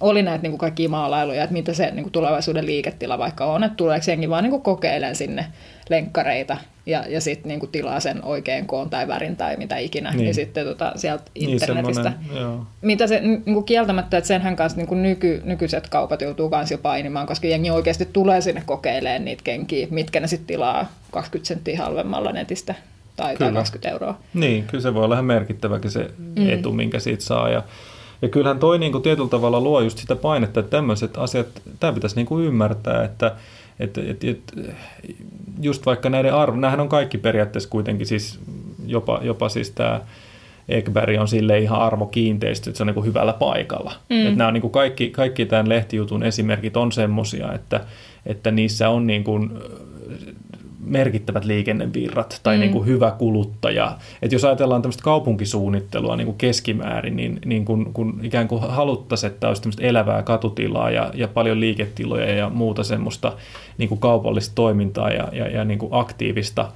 oli 0.00 0.22
näitä 0.22 0.42
niin 0.42 0.52
kuin 0.52 0.58
kaikkia 0.58 0.88
maalailuja, 0.88 1.42
että 1.42 1.52
mitä 1.52 1.72
se 1.72 1.90
niin 1.90 2.02
kuin 2.02 2.12
tulevaisuuden 2.12 2.66
liiketila 2.66 3.18
vaikka 3.18 3.44
on, 3.44 3.64
että 3.64 3.76
tuleeko 3.76 4.04
jengi 4.08 4.30
vaan 4.30 4.44
niin 4.44 4.50
kuin 4.50 4.62
kokeilemaan 4.62 5.16
sinne 5.16 5.46
lenkkareita 5.88 6.56
ja, 6.86 7.04
ja 7.08 7.20
sitten 7.20 7.48
niin 7.48 7.60
kuin 7.60 7.72
tilaa 7.72 8.00
sen 8.00 8.24
oikein 8.24 8.66
koon 8.66 8.90
tai 8.90 9.08
värin 9.08 9.36
tai 9.36 9.56
mitä 9.56 9.78
ikinä, 9.78 10.10
niin. 10.10 10.26
ja 10.26 10.34
sitten 10.34 10.66
tota, 10.66 10.92
sieltä 10.96 11.24
internetistä. 11.34 12.12
Niin 12.32 12.60
mitä 12.82 13.06
se 13.06 13.20
niin 13.20 13.42
kuin 13.44 13.64
kieltämättä, 13.64 14.18
että 14.18 14.28
senhän 14.28 14.56
kanssa 14.56 14.76
niin 14.76 14.86
kuin 14.86 15.02
nyky, 15.02 15.42
nykyiset 15.44 15.88
kaupat 15.88 16.20
joutuu 16.20 16.50
myös 16.50 16.70
jo 16.70 16.78
painimaan, 16.78 17.26
koska 17.26 17.46
jengi 17.46 17.70
oikeasti 17.70 18.08
tulee 18.12 18.40
sinne 18.40 18.62
kokeilemaan 18.66 19.24
niitä 19.24 19.42
kenkiä, 19.44 19.86
mitkä 19.90 20.20
ne 20.20 20.26
sitten 20.26 20.46
tilaa 20.46 20.92
20 21.10 21.48
senttiä 21.48 21.78
halvemmalla 21.78 22.32
netistä 22.32 22.74
tai, 23.16 23.36
tai 23.36 23.52
20 23.52 23.90
euroa. 23.90 24.18
Niin, 24.34 24.64
kyllä 24.64 24.82
se 24.82 24.94
voi 24.94 25.04
olla 25.04 25.14
ihan 25.14 25.24
merkittäväkin 25.24 25.90
se 25.90 26.10
mm. 26.18 26.48
etu, 26.48 26.72
minkä 26.72 26.98
siitä 26.98 27.24
saa. 27.24 27.48
Ja, 27.48 27.62
ja 28.22 28.28
kyllähän 28.28 28.58
toi 28.58 28.78
niin 28.78 28.92
kuin 28.92 29.02
tietyllä 29.02 29.28
tavalla 29.28 29.60
luo 29.60 29.80
just 29.80 29.98
sitä 29.98 30.16
painetta, 30.16 30.60
että 30.60 30.70
tämmöiset 30.70 31.18
asiat, 31.18 31.46
tämä 31.80 31.92
pitäisi 31.92 32.16
niin 32.16 32.26
kuin 32.26 32.44
ymmärtää, 32.44 33.04
että 33.04 33.32
et, 33.80 33.98
et, 33.98 34.24
et, 34.24 34.52
just 35.60 35.86
vaikka 35.86 36.10
näiden 36.10 36.34
arvo, 36.34 36.56
nämähän 36.56 36.80
on 36.80 36.88
kaikki 36.88 37.18
periaatteessa 37.18 37.68
kuitenkin 37.68 38.06
siis 38.06 38.40
jopa, 38.86 39.20
jopa 39.22 39.48
siis 39.48 39.70
tämä 39.70 40.00
Ekberg 40.68 41.20
on 41.20 41.28
sille 41.28 41.58
ihan 41.58 41.80
arvokiinteistö, 41.80 42.70
että 42.70 42.76
se 42.76 42.82
on 42.82 42.86
niin 42.86 42.94
kuin 42.94 43.06
hyvällä 43.06 43.32
paikalla. 43.32 43.92
Mm. 44.10 44.26
Että 44.26 44.38
nämä 44.38 44.48
on 44.48 44.54
niin 44.54 44.60
kuin 44.60 44.70
kaikki, 44.70 45.10
kaikki 45.10 45.46
tämän 45.46 45.68
lehtijutun 45.68 46.22
esimerkit 46.22 46.76
on 46.76 46.92
semmoisia, 46.92 47.52
että, 47.52 47.80
että 48.26 48.50
niissä 48.50 48.88
on 48.88 49.06
niin 49.06 49.24
kuin 49.24 49.50
merkittävät 50.86 51.44
liikennevirrat 51.44 52.40
tai 52.42 52.56
mm. 52.56 52.60
niin 52.60 52.72
kuin 52.72 52.86
hyvä 52.86 53.10
kuluttaja. 53.10 53.98
Et 54.22 54.32
jos 54.32 54.44
ajatellaan 54.44 54.82
tämmöistä 54.82 55.02
kaupunkisuunnittelua 55.02 56.16
niin 56.16 56.26
kuin 56.26 56.38
keskimäärin, 56.38 57.16
niin, 57.16 57.38
niin 57.44 57.64
kun, 57.64 57.90
kun 57.92 58.20
ikään 58.22 58.48
kuin 58.48 58.62
haluttaisiin, 58.62 59.32
että 59.32 59.48
olisi 59.48 59.62
tämmöistä 59.62 59.82
elävää 59.82 60.22
katutilaa 60.22 60.90
ja, 60.90 61.10
ja 61.14 61.28
paljon 61.28 61.60
liiketiloja 61.60 62.34
ja 62.34 62.48
muuta 62.48 62.84
semmoista 62.84 63.32
niin 63.78 63.88
kuin 63.88 64.00
kaupallista 64.00 64.54
toimintaa 64.54 65.10
ja, 65.10 65.28
ja, 65.32 65.48
ja 65.48 65.64
niin 65.64 65.78
kuin 65.78 65.92
aktiivista, 65.92 66.68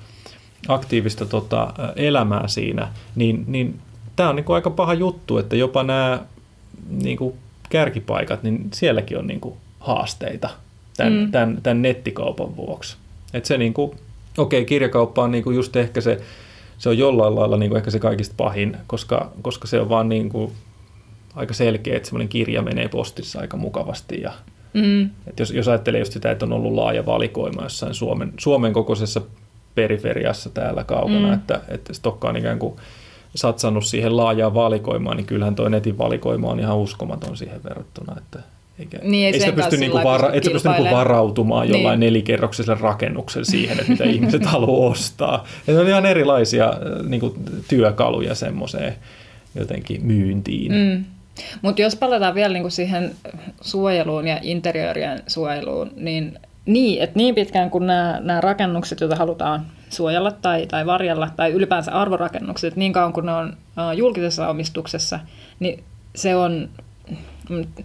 aktiivista 0.69 1.27
tota, 1.27 1.73
elämää 1.97 2.49
siinä, 2.49 2.89
niin, 3.15 3.45
niin 3.47 3.79
tämä 4.17 4.29
on 4.29 4.37
niin 4.37 4.45
kuin 4.45 4.55
aika 4.55 4.71
paha 4.71 4.95
juttu, 4.95 5.39
että 5.39 5.57
jopa 5.57 5.83
nämä 5.83 6.21
niin 6.91 7.17
kuin 7.17 7.35
kärkipaikat, 7.71 8.43
niin 8.43 8.69
sielläkin 8.75 9.19
on 9.19 9.27
niin 9.27 9.41
kuin 9.41 9.55
haasteita 9.81 10.51
tämän, 10.97 11.13
mm. 11.13 11.31
tämän, 11.31 11.59
tämän 11.63 11.83
nettikaupan 11.83 12.57
vuoksi. 12.57 12.97
Et 13.35 13.45
se 13.45 13.59
niin 13.59 13.75
kuin, 13.75 13.93
okei, 14.39 14.65
kirjakauppa 14.65 15.23
on 15.23 15.31
niin 15.31 15.45
kuin 15.45 15.57
just 15.57 15.77
ehkä 15.77 16.01
se, 16.01 16.21
se 16.79 16.89
on 16.89 16.99
jollain 16.99 17.35
lailla 17.35 17.57
niin 17.57 17.71
kuin 17.71 17.77
ehkä 17.77 17.91
se 17.91 17.99
kaikista 17.99 18.35
pahin, 18.37 18.77
koska, 18.87 19.33
koska 19.43 19.67
se 19.67 19.81
on 19.81 19.89
vaan 19.89 20.09
niin 20.09 20.29
kuin 20.29 20.53
aika 21.35 21.55
selkeä, 21.55 21.97
että 21.97 22.09
semmoinen 22.09 22.29
kirja 22.29 22.63
menee 22.63 22.89
postissa 22.89 23.41
aika 23.41 23.57
mukavasti. 23.57 24.21
Ja, 24.21 24.33
mm. 24.75 25.11
et 25.27 25.39
jos, 25.39 25.51
jos 25.51 25.69
ajattelee 25.69 26.01
just 26.01 26.13
sitä, 26.13 26.31
että 26.31 26.45
on 26.45 26.53
ollut 26.53 26.73
laaja 26.73 27.07
valikoima 27.07 27.63
jossain 27.63 27.95
Suomen, 27.95 28.33
Suomen 28.39 28.73
kokoisessa 28.73 29.21
periferiassa 29.75 30.51
täällä 30.51 30.85
kaukana, 30.85 31.27
mm. 31.29 31.35
että, 31.35 31.61
että 31.69 31.93
Stokka 31.93 32.29
on 32.29 32.37
ikään 32.37 32.59
kuin 32.59 32.77
satsannut 33.35 33.85
siihen 33.85 34.17
laajaan 34.17 34.55
valikoimaan, 34.55 35.17
niin 35.17 35.27
kyllähän 35.27 35.55
tuo 35.55 35.69
netin 35.69 35.99
valikoima 35.99 36.51
on 36.51 36.61
ihan 36.61 36.77
uskomaton 36.77 37.37
siihen 37.37 37.65
verrattuna, 37.65 38.17
että 38.19 38.39
eikä, 38.79 38.99
niin, 39.03 39.27
ei, 39.27 39.33
ei 39.33 39.41
sitä 39.41 39.53
pysty, 39.53 39.77
niinku 39.77 40.01
vara, 40.05 40.33
et 40.33 40.45
pysty 40.53 40.69
niinku 40.69 40.91
varautumaan 40.97 41.67
Niin. 41.67 41.75
jollain 41.75 42.01
nelikerroksisella 42.01 42.81
rakennuksella 42.83 43.45
siihen, 43.45 43.79
että 43.81 43.93
mitä 43.93 44.05
ihmiset 44.05 44.47
haluaa 44.53 44.91
ostaa. 44.91 45.45
Ja 45.67 45.75
ne 45.75 45.81
on 45.81 45.89
ihan 45.89 46.07
erilaisia 46.07 46.73
niinku, 47.09 47.37
työkaluja 47.69 48.35
semmoiseen 48.35 48.95
jotenkin 49.55 50.07
myyntiin. 50.07 50.73
Mm. 50.73 51.05
Mutta 51.63 51.83
jos 51.83 51.97
palataan 51.97 52.35
vielä 52.35 52.53
niinku 52.53 52.71
siihen 52.71 53.11
suojeluun 53.61 54.27
ja 54.27 54.39
interiöörien 54.43 55.23
suojeluun, 55.27 55.91
niin 55.97 56.39
niin, 56.67 57.03
että 57.03 57.17
niin 57.17 57.35
pitkään 57.35 57.71
kuin 57.71 57.87
nämä, 57.87 58.21
nämä 58.23 58.41
rakennukset, 58.41 59.01
joita 59.01 59.17
halutaan 59.17 59.67
suojella 59.89 60.31
tai, 60.31 60.67
tai 60.67 60.87
varjella, 60.87 61.31
tai 61.37 61.53
ylipäänsä 61.53 61.93
arvorakennukset, 61.93 62.77
niin 62.77 62.93
kauan 62.93 63.13
kuin 63.13 63.27
ne 63.27 63.33
on 63.33 63.57
julkisessa 63.97 64.49
omistuksessa, 64.49 65.21
niin 65.61 65.85
se 66.15 66.37
on, 66.37 66.69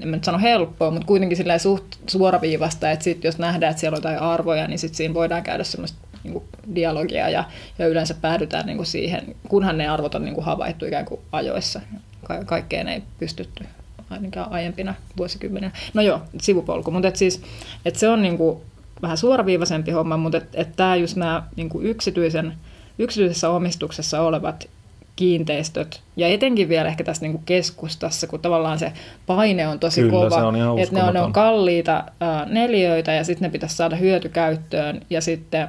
en 0.02 0.08
mä 0.08 0.16
nyt 0.16 0.24
sano 0.24 0.40
helppoa, 0.40 0.92
mutta 0.92 1.08
kuitenkin 1.08 1.38
sillä 1.38 1.58
suht 1.58 1.86
suoraviivasta, 2.08 2.92
että 2.92 3.04
sit 3.04 3.24
jos 3.24 3.38
nähdään, 3.38 3.72
että 3.72 3.80
siellä 3.80 3.96
on 3.96 3.98
jotain 3.98 4.20
arvoja, 4.20 4.68
niin 4.68 4.80
sit 4.80 4.96
siinä 4.96 5.14
voidaan 5.14 5.44
käydä 5.44 5.64
semmoista 5.64 5.98
niin 6.24 6.34
kuin 6.34 6.46
dialogia 6.76 7.30
ja, 7.30 7.44
ja 7.80 7.88
yleensä 7.88 8.14
päädytään 8.14 8.66
niin 8.66 8.78
kuin 8.78 8.88
siihen, 8.88 9.36
kunhan 9.50 9.78
ne 9.78 9.90
arvot 9.90 10.16
on 10.16 10.26
niin 10.26 10.36
kuin 10.36 10.46
havaittu 10.46 10.86
ikään 10.86 11.06
kuin 11.06 11.22
ajoissa. 11.32 11.82
Ka- 12.24 12.46
kaikkeen 12.46 12.88
ei 12.88 13.04
pystytty 13.20 13.66
ainakaan 14.10 14.52
aiempina 14.52 14.96
vuosikymmeninä. 15.18 15.72
No 15.94 16.02
joo, 16.02 16.22
sivupolku, 16.42 16.92
mutta 16.92 17.08
et 17.08 17.16
siis, 17.16 17.42
et 17.86 17.96
se 17.96 18.10
on 18.10 18.22
niin 18.22 18.38
kuin 18.38 18.58
vähän 19.02 19.18
suoraviivaisempi 19.18 19.92
homma, 19.92 20.18
mutta 20.18 20.38
että 20.38 20.62
et 20.62 20.76
tämä 20.76 20.96
just 20.96 21.16
nämä 21.16 21.44
niin 21.56 21.70
yksityisen, 21.82 22.54
yksityisessä 23.00 23.50
omistuksessa 23.50 24.22
olevat 24.22 24.68
kiinteistöt, 25.16 26.02
ja 26.16 26.28
etenkin 26.28 26.70
vielä 26.70 26.90
ehkä 26.90 27.04
tässä 27.04 27.22
niin 27.22 27.32
kuin 27.32 27.44
keskustassa, 27.46 28.28
kun 28.28 28.40
tavallaan 28.40 28.80
se 28.80 28.94
paine 29.26 29.68
on 29.68 29.80
tosi 29.80 30.02
Kyllä, 30.02 30.12
kova, 30.12 30.48
on 30.48 30.80
että 30.80 30.96
ne 30.96 31.04
on, 31.04 31.14
ne 31.14 31.22
on 31.22 31.34
kalliita 31.34 32.04
ää, 32.20 32.46
neliöitä, 32.46 33.14
ja 33.14 33.24
sitten 33.24 33.46
ne 33.46 33.52
pitäisi 33.52 33.76
saada 33.76 33.96
hyötykäyttöön, 33.96 35.02
ja 35.10 35.22
sitten 35.22 35.68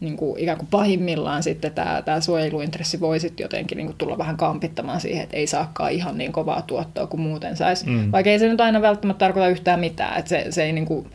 niin 0.00 0.16
kuin 0.16 0.40
ikään 0.40 0.58
kuin 0.58 0.68
pahimmillaan 0.70 1.42
sitten 1.42 1.72
tämä, 1.72 2.02
tämä 2.04 2.20
suojeluintressi 2.20 3.00
voi 3.00 3.20
sitten 3.20 3.44
jotenkin 3.44 3.76
niin 3.76 3.86
kuin 3.86 3.96
tulla 3.98 4.18
vähän 4.18 4.36
kampittamaan 4.36 5.00
siihen, 5.00 5.22
että 5.22 5.36
ei 5.36 5.46
saakaan 5.46 5.92
ihan 5.92 6.18
niin 6.18 6.32
kovaa 6.32 6.62
tuottoa 6.62 7.06
kuin 7.06 7.20
muuten 7.20 7.56
saisi. 7.56 7.86
Mm. 7.86 8.12
Vaikka 8.12 8.30
ei 8.30 8.38
se 8.38 8.48
nyt 8.48 8.60
aina 8.60 8.82
välttämättä 8.82 9.18
tarkoita 9.18 9.48
yhtään 9.48 9.80
mitään, 9.80 10.18
että 10.18 10.28
se, 10.28 10.46
se 10.50 10.64
ei 10.64 10.72
niin 10.72 10.86
kuin 10.86 11.06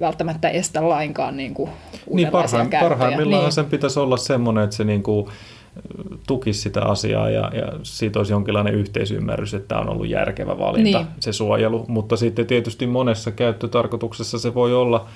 välttämättä 0.00 0.48
estä 0.48 0.88
lainkaan 0.88 1.36
niin 1.36 1.54
kuin 1.54 1.70
Niin 2.12 2.28
parhaim, 2.28 2.70
parhaimmillaan 2.80 3.42
Niin. 3.42 3.52
sen 3.52 3.64
pitäisi 3.64 4.00
olla 4.00 4.16
semmoinen, 4.16 4.64
että 4.64 4.76
se 4.76 4.84
niinku 4.84 5.30
tukisi 6.26 6.60
sitä 6.60 6.82
asiaa 6.82 7.30
ja, 7.30 7.50
ja 7.54 7.72
siitä 7.82 8.18
olisi 8.18 8.32
jonkinlainen 8.32 8.74
yhteisymmärrys, 8.74 9.54
että 9.54 9.68
tämä 9.68 9.80
on 9.80 9.88
ollut 9.88 10.08
järkevä 10.08 10.58
valinta, 10.58 10.98
Niin. 10.98 11.08
se 11.20 11.32
suojelu. 11.32 11.84
Mutta 11.88 12.16
sitten 12.16 12.46
tietysti 12.46 12.86
monessa 12.86 13.30
käyttötarkoituksessa 13.30 14.38
se 14.38 14.54
voi 14.54 14.74
olla, 14.74 15.06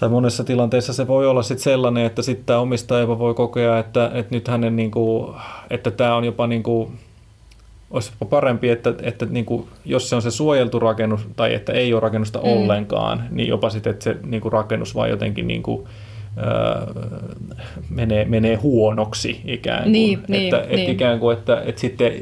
tai 0.00 0.08
monessa 0.08 0.44
tilanteessa 0.44 0.92
se 0.92 1.06
voi 1.06 1.26
olla 1.26 1.42
sitten 1.42 1.64
sellainen, 1.64 2.04
että 2.04 2.22
sitten 2.22 2.46
tämä 2.46 2.58
omistaja 2.58 3.00
jopa 3.00 3.18
voi 3.18 3.34
kokea, 3.34 3.78
että, 3.78 4.10
että 4.14 4.34
nyt 4.34 4.48
hänen 4.48 4.76
niinku, 4.76 5.34
että 5.70 5.90
tämä 5.90 6.16
on 6.16 6.24
jopa 6.24 6.46
niinku, 6.46 6.92
olisi 7.90 8.12
parempi, 8.30 8.70
että, 8.70 8.94
että 9.02 9.26
niin 9.26 9.44
kuin, 9.44 9.68
jos 9.84 10.08
se 10.08 10.16
on 10.16 10.22
se 10.22 10.30
suojeltu 10.30 10.78
rakennus 10.78 11.20
tai 11.36 11.54
että 11.54 11.72
ei 11.72 11.92
ole 11.92 12.00
rakennusta 12.00 12.38
mm. 12.38 12.44
ollenkaan, 12.44 13.24
niin 13.30 13.48
jopa 13.48 13.70
sitten, 13.70 13.90
että 13.90 14.04
se 14.04 14.16
niin 14.24 14.40
kuin 14.40 14.52
rakennus 14.52 14.94
vaan 14.94 15.10
jotenkin 15.10 15.46
niin 15.46 15.62
kuin, 15.62 15.88
öö, 16.38 16.86
menee, 17.90 18.24
menee 18.24 18.54
huonoksi 18.54 19.40
ikään 19.44 19.82
kuin. 19.82 19.92
Niin, 19.92 20.18
että, 20.18 20.32
niin, 20.32 20.54
että 20.54 20.76
niin. 20.76 20.90
ikään 20.90 21.18
kuin, 21.18 21.38
että, 21.38 21.62
että 21.64 21.80
sitten 21.80 22.12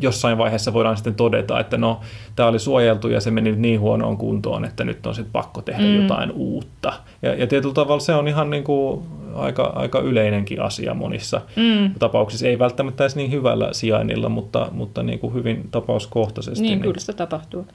jossain 0.00 0.38
vaiheessa 0.38 0.72
voidaan 0.72 0.96
sitten 0.96 1.14
todeta, 1.14 1.60
että 1.60 1.76
no, 1.76 2.00
tämä 2.36 2.48
oli 2.48 2.58
suojeltu 2.58 3.08
ja 3.08 3.20
se 3.20 3.30
meni 3.30 3.50
nyt 3.50 3.58
niin 3.58 3.80
huonoon 3.80 4.16
kuntoon, 4.16 4.64
että 4.64 4.84
nyt 4.84 5.06
on 5.06 5.14
sitten 5.14 5.32
pakko 5.32 5.62
tehdä 5.62 5.82
mm. 5.82 6.02
jotain 6.02 6.32
uutta. 6.32 6.92
Ja, 7.22 7.34
ja 7.34 7.46
tietyllä 7.46 7.74
tavalla 7.74 8.00
se 8.00 8.14
on 8.14 8.28
ihan 8.28 8.50
niin 8.50 8.64
kuin 8.64 9.02
aika, 9.34 9.62
aika 9.62 10.00
yleinenkin 10.00 10.60
asia 10.60 10.94
monissa 10.94 11.40
mm. 11.56 11.94
tapauksissa. 11.98 12.46
Ei 12.46 12.58
välttämättä 12.58 13.04
edes 13.04 13.16
niin 13.16 13.32
hyvällä 13.32 13.68
sijainnilla, 13.72 14.28
mutta, 14.28 14.68
mutta 14.72 15.02
niin 15.02 15.18
kuin 15.18 15.34
hyvin 15.34 15.68
tapauskohtaisesti. 15.70 16.62
Niin, 16.62 16.80
kyllä 16.80 16.98
sitä 16.98 17.12
tapahtuu. 17.12 17.66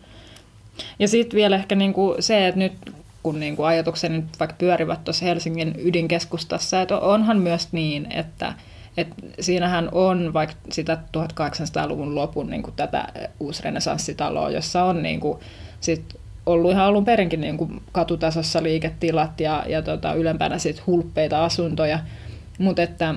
Ja 0.99 1.07
sitten 1.07 1.37
vielä 1.37 1.55
ehkä 1.55 1.75
niinku 1.75 2.15
se, 2.19 2.47
että 2.47 2.59
nyt 2.59 2.73
kun 3.23 3.39
niinku 3.39 3.63
ajatukseni 3.63 4.17
nyt 4.17 4.39
vaikka 4.39 4.55
pyörivät 4.59 5.03
tuossa 5.03 5.25
Helsingin 5.25 5.75
ydinkeskustassa, 5.77 6.81
että 6.81 6.97
onhan 6.97 7.37
myös 7.37 7.67
niin, 7.71 8.11
että 8.11 8.53
et 8.97 9.07
siinähän 9.39 9.89
on 9.91 10.33
vaikka 10.33 10.55
sitä 10.71 10.97
1800-luvun 11.17 12.15
lopun 12.15 12.49
niinku 12.49 12.71
tätä 12.71 13.07
uusrenesanssitaloa, 13.39 14.49
jossa 14.49 14.83
on 14.83 15.03
niinku 15.03 15.39
sit 15.79 16.15
ollut 16.45 16.71
ihan 16.71 16.85
alun 16.85 17.05
perinkin 17.05 17.41
niinku 17.41 17.69
katutasossa 17.91 18.63
liiketilat 18.63 19.39
ja, 19.39 19.63
ja 19.67 19.81
tota, 19.81 20.13
ylempänä 20.13 20.57
sit 20.57 20.87
hulppeita 20.87 21.45
asuntoja, 21.45 21.99
mutta 22.59 22.81
että 22.81 23.15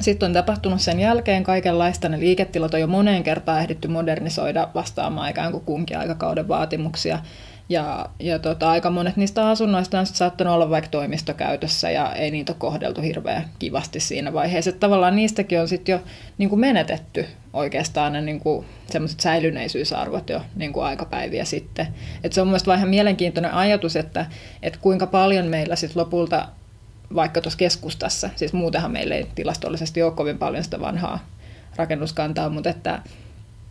sitten 0.00 0.26
on 0.26 0.32
tapahtunut 0.32 0.80
sen 0.80 1.00
jälkeen 1.00 1.44
kaikenlaista. 1.44 2.08
Ne 2.08 2.20
liiketilat 2.20 2.74
on 2.74 2.80
jo 2.80 2.86
moneen 2.86 3.22
kertaan 3.22 3.60
ehditty 3.60 3.88
modernisoida 3.88 4.68
vastaamaan 4.74 5.30
ikään 5.30 5.52
kuin 5.52 5.64
kunkin 5.64 5.98
aikakauden 5.98 6.48
vaatimuksia. 6.48 7.18
Ja, 7.68 8.06
ja 8.20 8.38
tota, 8.38 8.70
aika 8.70 8.90
monet 8.90 9.16
niistä 9.16 9.48
asunnoista 9.48 10.00
on 10.00 10.06
saattanut 10.06 10.54
olla 10.54 10.70
vaikka 10.70 10.90
toimistokäytössä 10.90 11.90
ja 11.90 12.14
ei 12.14 12.30
niitä 12.30 12.52
ole 12.52 12.58
kohdeltu 12.58 13.00
hirveän 13.00 13.44
kivasti 13.58 14.00
siinä 14.00 14.32
vaiheessa. 14.32 14.68
Että 14.68 14.80
tavallaan 14.80 15.16
niistäkin 15.16 15.60
on 15.60 15.68
sitten 15.68 15.92
jo 15.92 16.00
niin 16.38 16.48
kuin 16.48 16.60
menetetty 16.60 17.26
oikeastaan 17.52 18.12
ne 18.12 18.20
niin 18.20 18.40
kuin 18.40 18.66
semmoiset 18.90 19.20
säilyneisyysarvot 19.20 20.30
jo 20.30 20.40
niin 20.56 20.72
kuin 20.72 20.84
aikapäiviä 20.84 21.44
sitten. 21.44 21.86
Et 22.24 22.32
se 22.32 22.40
on 22.40 22.46
mielestäni 22.46 22.74
vähän 22.74 22.88
mielenkiintoinen 22.88 23.54
ajatus, 23.54 23.96
että, 23.96 24.26
että 24.62 24.78
kuinka 24.82 25.06
paljon 25.06 25.46
meillä 25.46 25.76
sitten 25.76 26.00
lopulta 26.00 26.48
vaikka 27.14 27.40
tuossa 27.40 27.58
keskustassa, 27.58 28.30
siis 28.36 28.52
muutenhan 28.52 28.92
meillä 28.92 29.14
ei 29.14 29.26
tilastollisesti 29.34 30.02
ole 30.02 30.12
kovin 30.12 30.38
paljon 30.38 30.64
sitä 30.64 30.80
vanhaa 30.80 31.26
rakennuskantaa, 31.76 32.48
mutta 32.48 32.70
että, 32.70 33.02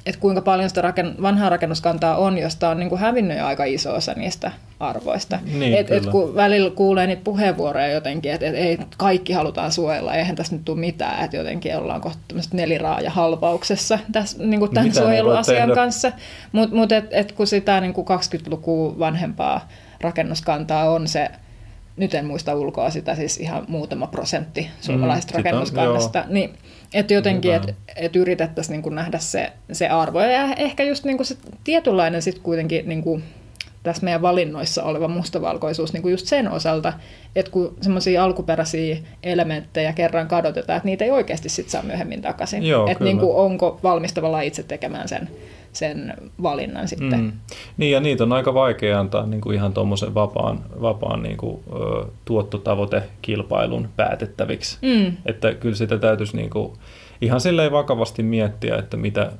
että 0.05 0.21
kuinka 0.21 0.41
paljon 0.41 0.69
sitä 0.69 0.81
raken, 0.81 1.15
vanhaa 1.21 1.49
rakennuskantaa 1.49 2.17
on, 2.17 2.37
josta 2.37 2.69
on 2.69 2.79
niin 2.79 2.89
kuin 2.89 3.01
hävinnyt 3.01 3.37
jo 3.37 3.45
aika 3.45 3.63
iso 3.63 3.93
osa 3.93 4.13
niistä 4.13 4.51
arvoista. 4.79 5.39
Niin, 5.53 5.77
et, 5.77 5.91
et 5.91 6.05
kun 6.05 6.35
välillä 6.35 6.71
kuulee 6.71 7.07
niitä 7.07 7.21
puheenvuoroja 7.23 7.87
jotenkin, 7.87 8.31
että 8.31 8.45
et, 8.45 8.55
ei 8.55 8.77
kaikki 8.97 9.33
halutaan 9.33 9.71
suojella, 9.71 10.15
eihän 10.15 10.35
tässä 10.35 10.55
nyt 10.55 10.65
tule 10.65 10.79
mitään, 10.79 11.25
että 11.25 11.37
jotenkin 11.37 11.77
ollaan 11.77 12.01
kohta 12.01 12.19
tämmöistä 12.27 12.57
neliraaja 12.57 13.09
halvauksessa 13.09 13.99
tässä, 14.11 14.43
niin 14.43 14.59
kuin 14.59 14.73
tämän 14.73 14.87
Mitä 14.87 14.99
suojeluasian 14.99 15.71
kanssa. 15.71 16.11
Mutta 16.51 16.75
mut 16.75 16.91
et, 16.91 17.05
et 17.11 17.31
kun 17.31 17.47
sitä 17.47 17.81
niin 17.81 17.93
kuin 17.93 18.07
20-lukua 18.07 18.99
vanhempaa 18.99 19.69
rakennuskantaa 20.01 20.89
on 20.89 21.07
se 21.07 21.29
nyt 21.97 22.13
en 22.13 22.25
muista 22.25 22.56
ulkoa 22.56 22.89
sitä, 22.89 23.15
siis 23.15 23.38
ihan 23.38 23.65
muutama 23.67 24.08
prosentti 24.08 24.69
suomalaisesta 24.82 25.34
Mm, 25.34 25.39
sitä- 25.39 25.49
rakennuskannasta, 25.49 26.25
niin 26.27 26.54
että 26.93 27.13
jotenkin, 27.13 27.54
että 27.54 27.73
et 27.95 28.15
yritettäisiin 28.15 28.82
niin 28.82 28.95
nähdä 28.95 29.19
se, 29.19 29.51
se 29.71 29.88
arvo. 29.88 30.21
Ja 30.21 30.54
ehkä 30.58 30.84
just 30.84 31.04
niin 31.04 31.25
se 31.25 31.38
tietynlainen 31.63 32.21
sitten 32.21 32.43
kuitenkin 32.43 32.89
niin 32.89 33.04
kuin 33.04 33.23
tässä 33.84 34.04
meidän 34.04 34.21
valinnoissa 34.21 34.84
oleva 34.84 35.08
mustavalkoisuus 35.08 35.93
niin 35.93 36.01
kuin 36.01 36.12
just 36.12 36.27
sen 36.27 36.51
osalta, 36.51 36.93
että 37.36 37.51
kun 37.51 37.75
semmoisia 37.82 38.23
alkuperäisiä 38.23 38.97
elementtejä 39.23 39.93
kerran 39.93 40.27
kadotetaan, 40.27 40.77
että 40.77 40.88
niitä 40.88 41.06
ei 41.06 41.12
oikeasti 41.12 41.49
sit 41.49 41.69
saa 41.69 41.84
myöhemmin 41.84 42.21
takaisin. 42.21 42.63
Että 42.91 43.04
niin 43.04 43.19
kuin 43.19 43.36
onko 43.36 43.80
valmis 43.84 44.13
tavallaan 44.13 44.43
itse 44.43 44.63
tekemään 44.63 45.08
sen, 45.08 45.30
sen 45.73 46.13
valinnan 46.43 46.88
sitten. 46.88 47.19
Mm. 47.19 47.31
Niin 47.77 47.91
ja 47.91 47.99
niitä 47.99 48.23
on 48.23 48.34
aika 48.34 48.53
vaikea 48.53 48.99
antaa 48.99 49.25
niin 49.25 49.41
kuin 49.41 49.55
ihan 49.55 49.73
tuommoisen 49.73 50.13
vapaan, 50.13 50.60
vapaan 50.81 51.23
niin 51.23 51.38
kuin, 51.38 51.60
ö, 51.73 52.05
tuottotavoitekilpailun 52.25 53.89
päätettäviksi. 53.95 54.77
Mm. 54.81 55.17
Että 55.25 55.53
kyllä 55.53 55.75
sitä 55.75 55.97
täytyisi 55.97 56.38
niin 56.38 56.49
kuin, 56.49 56.73
ihan 57.21 57.41
silleen 57.41 57.71
vakavasti 57.71 58.23
miettiä, 58.23 58.75
että 58.77 58.97
mitä, 58.97 59.31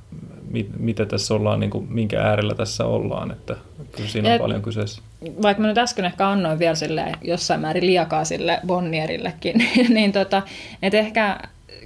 mit, 0.50 0.70
mitä 0.80 1.06
tässä 1.06 1.34
ollaan, 1.34 1.60
niin 1.60 1.70
kuin, 1.70 1.88
minkä 1.94 2.22
äärellä 2.22 2.56
tässä 2.56 2.86
ollaan. 2.86 3.32
Että 3.32 3.56
kyllä 3.91 4.10
siinä 4.10 4.30
on 4.30 4.36
Et- 4.36 4.41
paljon 4.41 4.62
kyseessä. 4.62 5.02
vaikka 5.41 5.62
mä 5.62 5.67
nyt 5.67 5.78
äsken 5.78 6.06
ehkä 6.06 6.30
annoin 6.30 6.60
vielä 6.60 6.76
sille 6.76 7.06
jossain 7.22 7.62
määrin 7.62 7.86
liakaa 7.86 8.26
sille 8.26 8.60
Bonnierillekin, 8.67 9.56
niin 9.89 10.12
tota, 10.12 10.41
että 10.82 10.98
ehkä 10.98 11.39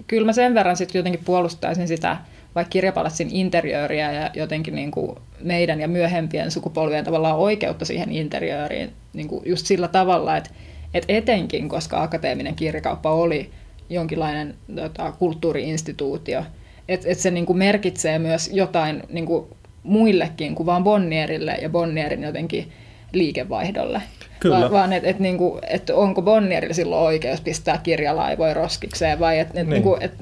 kyllä 0.07 0.25
mä 0.25 0.33
sen 0.33 0.53
verran 0.53 0.77
sitten 0.77 0.99
jotenkin 0.99 1.21
puolustaisin 1.25 1.87
sitä 1.87 2.17
vaikka 2.55 2.69
kirjapalatsin 2.69 3.29
interiööriä 3.31 4.11
ja 4.11 4.29
jotenkin 4.33 4.75
niin 4.75 4.91
kuin 4.91 5.17
meidän 5.41 5.79
ja 5.81 5.87
myöhempien 5.87 6.51
sukupolvien 6.51 7.05
tavallaan 7.05 7.37
oikeutta 7.37 7.85
siihen 7.85 8.11
interiööriin 8.11 8.91
niin 9.13 9.27
kuin 9.27 9.41
just 9.45 9.65
sillä 9.65 9.87
tavalla, 9.87 10.37
että, 10.37 10.49
että 10.93 11.13
etenkin, 11.13 11.69
koska 11.69 12.03
akateeminen 12.03 12.55
kirjakauppa 12.55 13.11
oli 13.11 13.49
jonkinlainen 13.89 14.55
tota, 14.75 15.11
kulttuuriinstituutio, 15.11 16.43
että, 16.89 17.09
että 17.09 17.21
se 17.21 17.31
niin 17.31 17.45
kuin 17.45 17.57
merkitsee 17.57 18.19
myös 18.19 18.49
jotain 18.53 19.03
niin 19.09 19.25
kuin 19.25 19.45
muillekin 19.83 20.55
kuin 20.55 20.65
vaan 20.65 20.83
Bonnierille 20.83 21.57
ja 21.61 21.69
Bonnierin 21.69 22.23
jotenkin 22.23 22.71
liikevaihdolle. 23.13 24.01
Kyllä. 24.39 24.61
Va- 24.61 24.71
vaan 24.71 24.93
että 24.93 25.09
et, 25.09 25.19
niinku, 25.19 25.59
et 25.69 25.89
onko 25.89 26.21
Bonnierilla 26.21 26.73
silloin 26.73 27.01
oikeus 27.05 27.41
pistää 27.41 27.77
kirjalaivoja 27.83 28.53
roskikseen 28.53 29.19
vai 29.19 29.39
että 29.39 29.61
et, 29.61 29.67
Niin. 29.67 29.73
niinku, 29.73 29.97
et, 30.01 30.13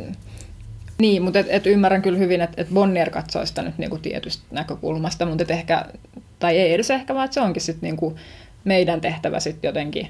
niin, 1.04 1.22
mutta 1.22 1.40
et, 1.40 1.48
et 1.50 1.68
ymmärrän 1.68 2.02
kyllä 2.02 2.18
hyvin, 2.18 2.42
että 2.42 2.62
et 2.62 2.70
Bonnier 2.74 3.10
katsoo 3.10 3.46
sitä 3.46 3.62
nyt 3.62 3.78
niinku 3.78 3.98
tietystä 3.98 4.44
näkökulmasta, 4.52 5.26
mutta 5.26 5.54
ehkä, 5.54 5.86
tai 6.40 6.58
ei 6.58 6.74
edes 6.74 6.92
ehkä, 6.92 7.16
vaan 7.16 7.34
se 7.34 7.42
onkin 7.42 7.62
sitten 7.62 7.88
niinku 7.88 8.16
meidän 8.64 9.02
tehtävä 9.02 9.40
sitten 9.40 9.68
jotenkin 9.68 10.08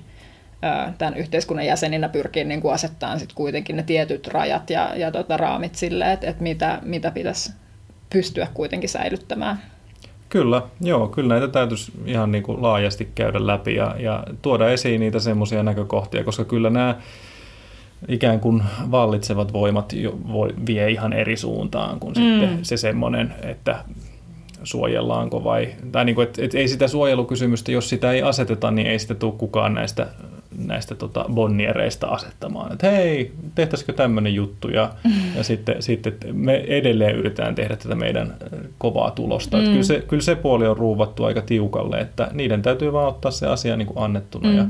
tämän 0.98 1.18
yhteiskunnan 1.18 1.66
jäseninä 1.66 2.10
pyrkii 2.10 2.44
niinku 2.44 2.70
asettamaan 2.70 3.20
sit 3.20 3.34
kuitenkin 3.34 3.76
ne 3.76 3.84
tietyt 3.84 4.28
rajat 4.28 4.70
ja, 4.70 4.96
ja 4.96 5.12
tota 5.12 5.38
raamit 5.38 5.76
sille, 5.76 6.12
että 6.12 6.28
et 6.28 6.40
mitä, 6.40 6.80
mitä 6.82 7.12
pitäisi 7.12 7.54
pystyä 8.10 8.48
kuitenkin 8.54 8.90
säilyttämään. 8.90 9.62
Kyllä, 10.30 10.62
joo, 10.82 11.08
kyllä 11.08 11.34
näitä 11.34 11.48
täytyisi 11.48 11.92
ihan 12.06 12.32
niin 12.32 12.44
kuin 12.44 12.62
laajasti 12.62 13.12
käydä 13.16 13.48
läpi 13.48 13.76
ja, 13.76 13.96
ja 14.00 14.24
tuoda 14.42 14.70
esiin 14.70 15.00
niitä 15.00 15.20
semmoisia 15.20 15.64
näkökohtia, 15.64 16.24
koska 16.24 16.46
kyllä 16.46 16.70
nämä 16.70 16.96
ikään 18.08 18.40
kuin 18.40 18.64
vallitsevat 18.92 19.54
voimat 19.54 19.94
jo 19.94 20.20
voi, 20.32 20.50
vie 20.68 20.92
ihan 20.92 21.14
eri 21.14 21.38
suuntaan 21.38 22.00
kuin 22.00 22.14
mm. 22.14 22.22
sitten 22.22 22.60
se 22.62 22.78
semmoinen, 22.78 23.34
että 23.42 23.84
suojellaanko 24.64 25.44
vai, 25.44 25.70
tai 25.92 26.06
niin 26.06 26.16
kuin, 26.16 26.28
että, 26.28 26.44
että 26.44 26.58
ei 26.58 26.68
sitä 26.68 26.88
suojelukysymystä, 26.88 27.72
jos 27.72 27.90
sitä 27.90 28.12
ei 28.12 28.22
aseteta, 28.22 28.72
niin 28.72 28.88
ei 28.88 29.00
sitä 29.00 29.16
tule 29.16 29.34
kukaan 29.38 29.74
näistä, 29.74 30.08
näistä 30.66 30.96
tota 30.96 31.26
bonniereista 31.34 32.08
asettamaan, 32.08 32.72
että 32.72 32.92
hei, 32.92 33.32
tehtäisikö 33.56 33.94
tämmöinen 33.94 34.36
juttu, 34.36 34.70
ja, 34.70 34.92
mm. 35.04 35.12
ja 35.38 35.44
sitten, 35.44 35.82
sitten 35.82 36.14
me 36.32 36.56
edelleen 36.68 37.16
yritetään 37.16 37.56
tehdä 37.56 37.76
tätä 37.76 37.96
meidän 37.96 38.36
kovaa 38.78 39.12
tulosta. 39.12 39.58
Mm. 39.58 39.64
Että 39.64 39.72
kyllä, 39.72 39.84
se, 39.84 40.04
kyllä 40.08 40.24
se 40.24 40.36
puoli 40.36 40.68
on 40.68 40.78
ruuvattu 40.78 41.24
aika 41.24 41.42
tiukalle, 41.42 42.00
että 42.00 42.30
niiden 42.34 42.62
täytyy 42.62 42.94
vaan 42.94 43.08
ottaa 43.08 43.32
se 43.32 43.48
asia 43.48 43.78
niin 43.78 43.88
kuin 43.88 44.04
annettuna, 44.04 44.50
mm. 44.50 44.58
ja, 44.58 44.66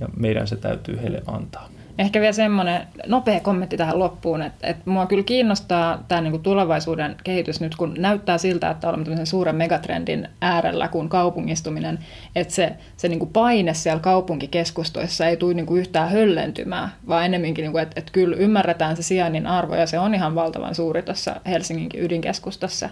ja 0.00 0.08
meidän 0.16 0.48
se 0.48 0.56
täytyy 0.56 0.98
heille 1.02 1.22
antaa. 1.26 1.68
Ehkä 1.98 2.20
vielä 2.20 2.32
semmoinen 2.32 2.86
nopea 3.06 3.40
kommentti 3.40 3.76
tähän 3.76 3.98
loppuun, 3.98 4.42
että, 4.42 4.66
että 4.66 4.90
mua 4.90 5.06
kyllä 5.06 5.22
kiinnostaa 5.22 6.04
tämä 6.08 6.20
niin 6.20 6.30
kuin 6.30 6.42
tulevaisuuden 6.42 7.16
kehitys 7.24 7.60
nyt, 7.60 7.76
kun 7.76 7.94
näyttää 7.98 8.38
siltä, 8.38 8.70
että 8.70 8.88
olemme 8.88 9.04
tämmöisen 9.04 9.26
suuren 9.26 9.56
megatrendin 9.56 10.28
äärellä 10.40 10.88
kuin 10.88 11.08
kaupungistuminen, 11.08 11.98
että 12.36 12.54
se, 12.54 12.72
se 12.96 13.08
niin 13.08 13.18
kuin 13.18 13.32
paine 13.32 13.74
siellä 13.74 14.00
kaupunkikeskustoissa 14.00 15.26
ei 15.26 15.36
tule 15.36 15.54
niin 15.54 15.66
kuin 15.66 15.80
yhtään 15.80 16.10
höllentymään, 16.10 16.88
vaan 17.08 17.24
ennemminkin, 17.24 17.62
niin 17.62 17.72
kuin, 17.72 17.82
että, 17.82 18.00
että 18.00 18.12
kyllä 18.12 18.36
ymmärretään 18.36 18.96
se 18.96 19.02
sijainnin 19.02 19.46
arvo 19.46 19.74
ja 19.74 19.86
se 19.86 19.98
on 19.98 20.14
ihan 20.14 20.34
valtavan 20.34 20.74
suuri 20.74 21.02
tuossa 21.02 21.36
Helsinginkin 21.46 22.02
ydinkeskustassa, 22.02 22.88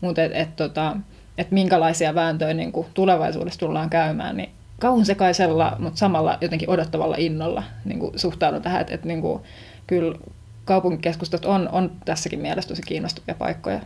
mutta 0.00 0.22
että 0.22 0.38
et, 0.38 0.56
tota, 0.56 0.96
et 1.38 1.50
minkälaisia 1.50 2.14
vääntöjä 2.14 2.54
niin 2.54 2.72
kuin 2.72 2.86
tulevaisuudessa 2.94 3.60
tullaan 3.60 3.90
käymään, 3.90 4.36
niin 4.36 4.50
kauhun 4.80 5.04
sekaisella, 5.04 5.76
mutta 5.78 5.98
samalla 5.98 6.38
jotenkin 6.40 6.70
odottavalla 6.70 7.16
innolla 7.18 7.62
niin 7.84 7.98
kuin 7.98 8.18
suhtaudun 8.18 8.62
tähän, 8.62 8.80
että, 8.80 8.94
että 8.94 9.08
niin 9.08 9.20
kuin, 9.20 9.42
kyllä 9.86 10.18
kaupunkikeskustat 10.64 11.44
on, 11.44 11.68
on 11.72 11.90
tässäkin 12.04 12.40
mielessä 12.40 12.68
tosi 12.68 12.82
kiinnostavia 12.82 13.34
paikkoja. 13.34 13.80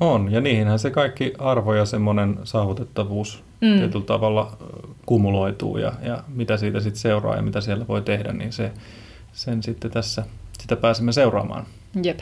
On, 0.00 0.32
ja 0.32 0.40
niihinhän 0.40 0.78
se 0.78 0.90
kaikki 0.90 1.32
arvo 1.38 1.74
ja 1.74 1.84
semmoinen 1.84 2.38
saavutettavuus 2.44 3.44
mm. 3.60 3.78
tietyllä 3.78 4.04
tavalla 4.04 4.56
kumuloituu 5.06 5.78
ja, 5.78 5.92
ja 6.02 6.24
mitä 6.28 6.56
siitä 6.56 6.80
sitten 6.80 7.00
seuraa 7.00 7.36
ja 7.36 7.42
mitä 7.42 7.60
siellä 7.60 7.88
voi 7.88 8.02
tehdä, 8.02 8.32
niin 8.32 8.52
se, 8.52 8.72
sen 9.32 9.62
sitten 9.62 9.90
tässä, 9.90 10.24
sitä 10.60 10.76
pääsemme 10.76 11.12
seuraamaan. 11.12 11.66
Jep. 12.02 12.20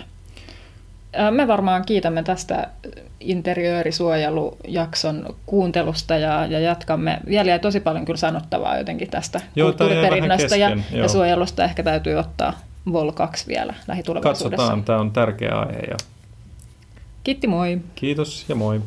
Me 1.30 1.48
varmaan 1.48 1.84
kiitämme 1.86 2.22
tästä 2.22 2.68
interiöörisuojelujakson 3.20 5.36
kuuntelusta 5.46 6.16
ja, 6.16 6.46
ja 6.46 6.60
jatkamme. 6.60 7.20
Vielä 7.26 7.50
jäi 7.50 7.58
tosi 7.58 7.80
paljon 7.80 8.04
kyllä 8.04 8.18
sanottavaa 8.18 8.78
jotenkin 8.78 9.10
tästä 9.10 9.40
Joo, 9.56 9.68
kulttuuriperinnöstä 9.68 10.56
ja, 10.56 10.76
ja 10.92 11.08
suojelusta. 11.08 11.64
Ehkä 11.64 11.82
täytyy 11.82 12.14
ottaa 12.14 12.52
Vol 12.92 13.12
2 13.12 13.48
vielä 13.48 13.74
lähitulevaisuudessa. 13.88 14.56
Katsotaan, 14.56 14.84
tämä 14.84 14.98
on 14.98 15.10
tärkeä 15.10 15.58
aihe. 15.58 15.78
Ja... 15.78 15.96
Kiitti, 17.24 17.46
moi. 17.46 17.80
Kiitos 17.94 18.44
ja 18.48 18.54
moi. 18.54 18.80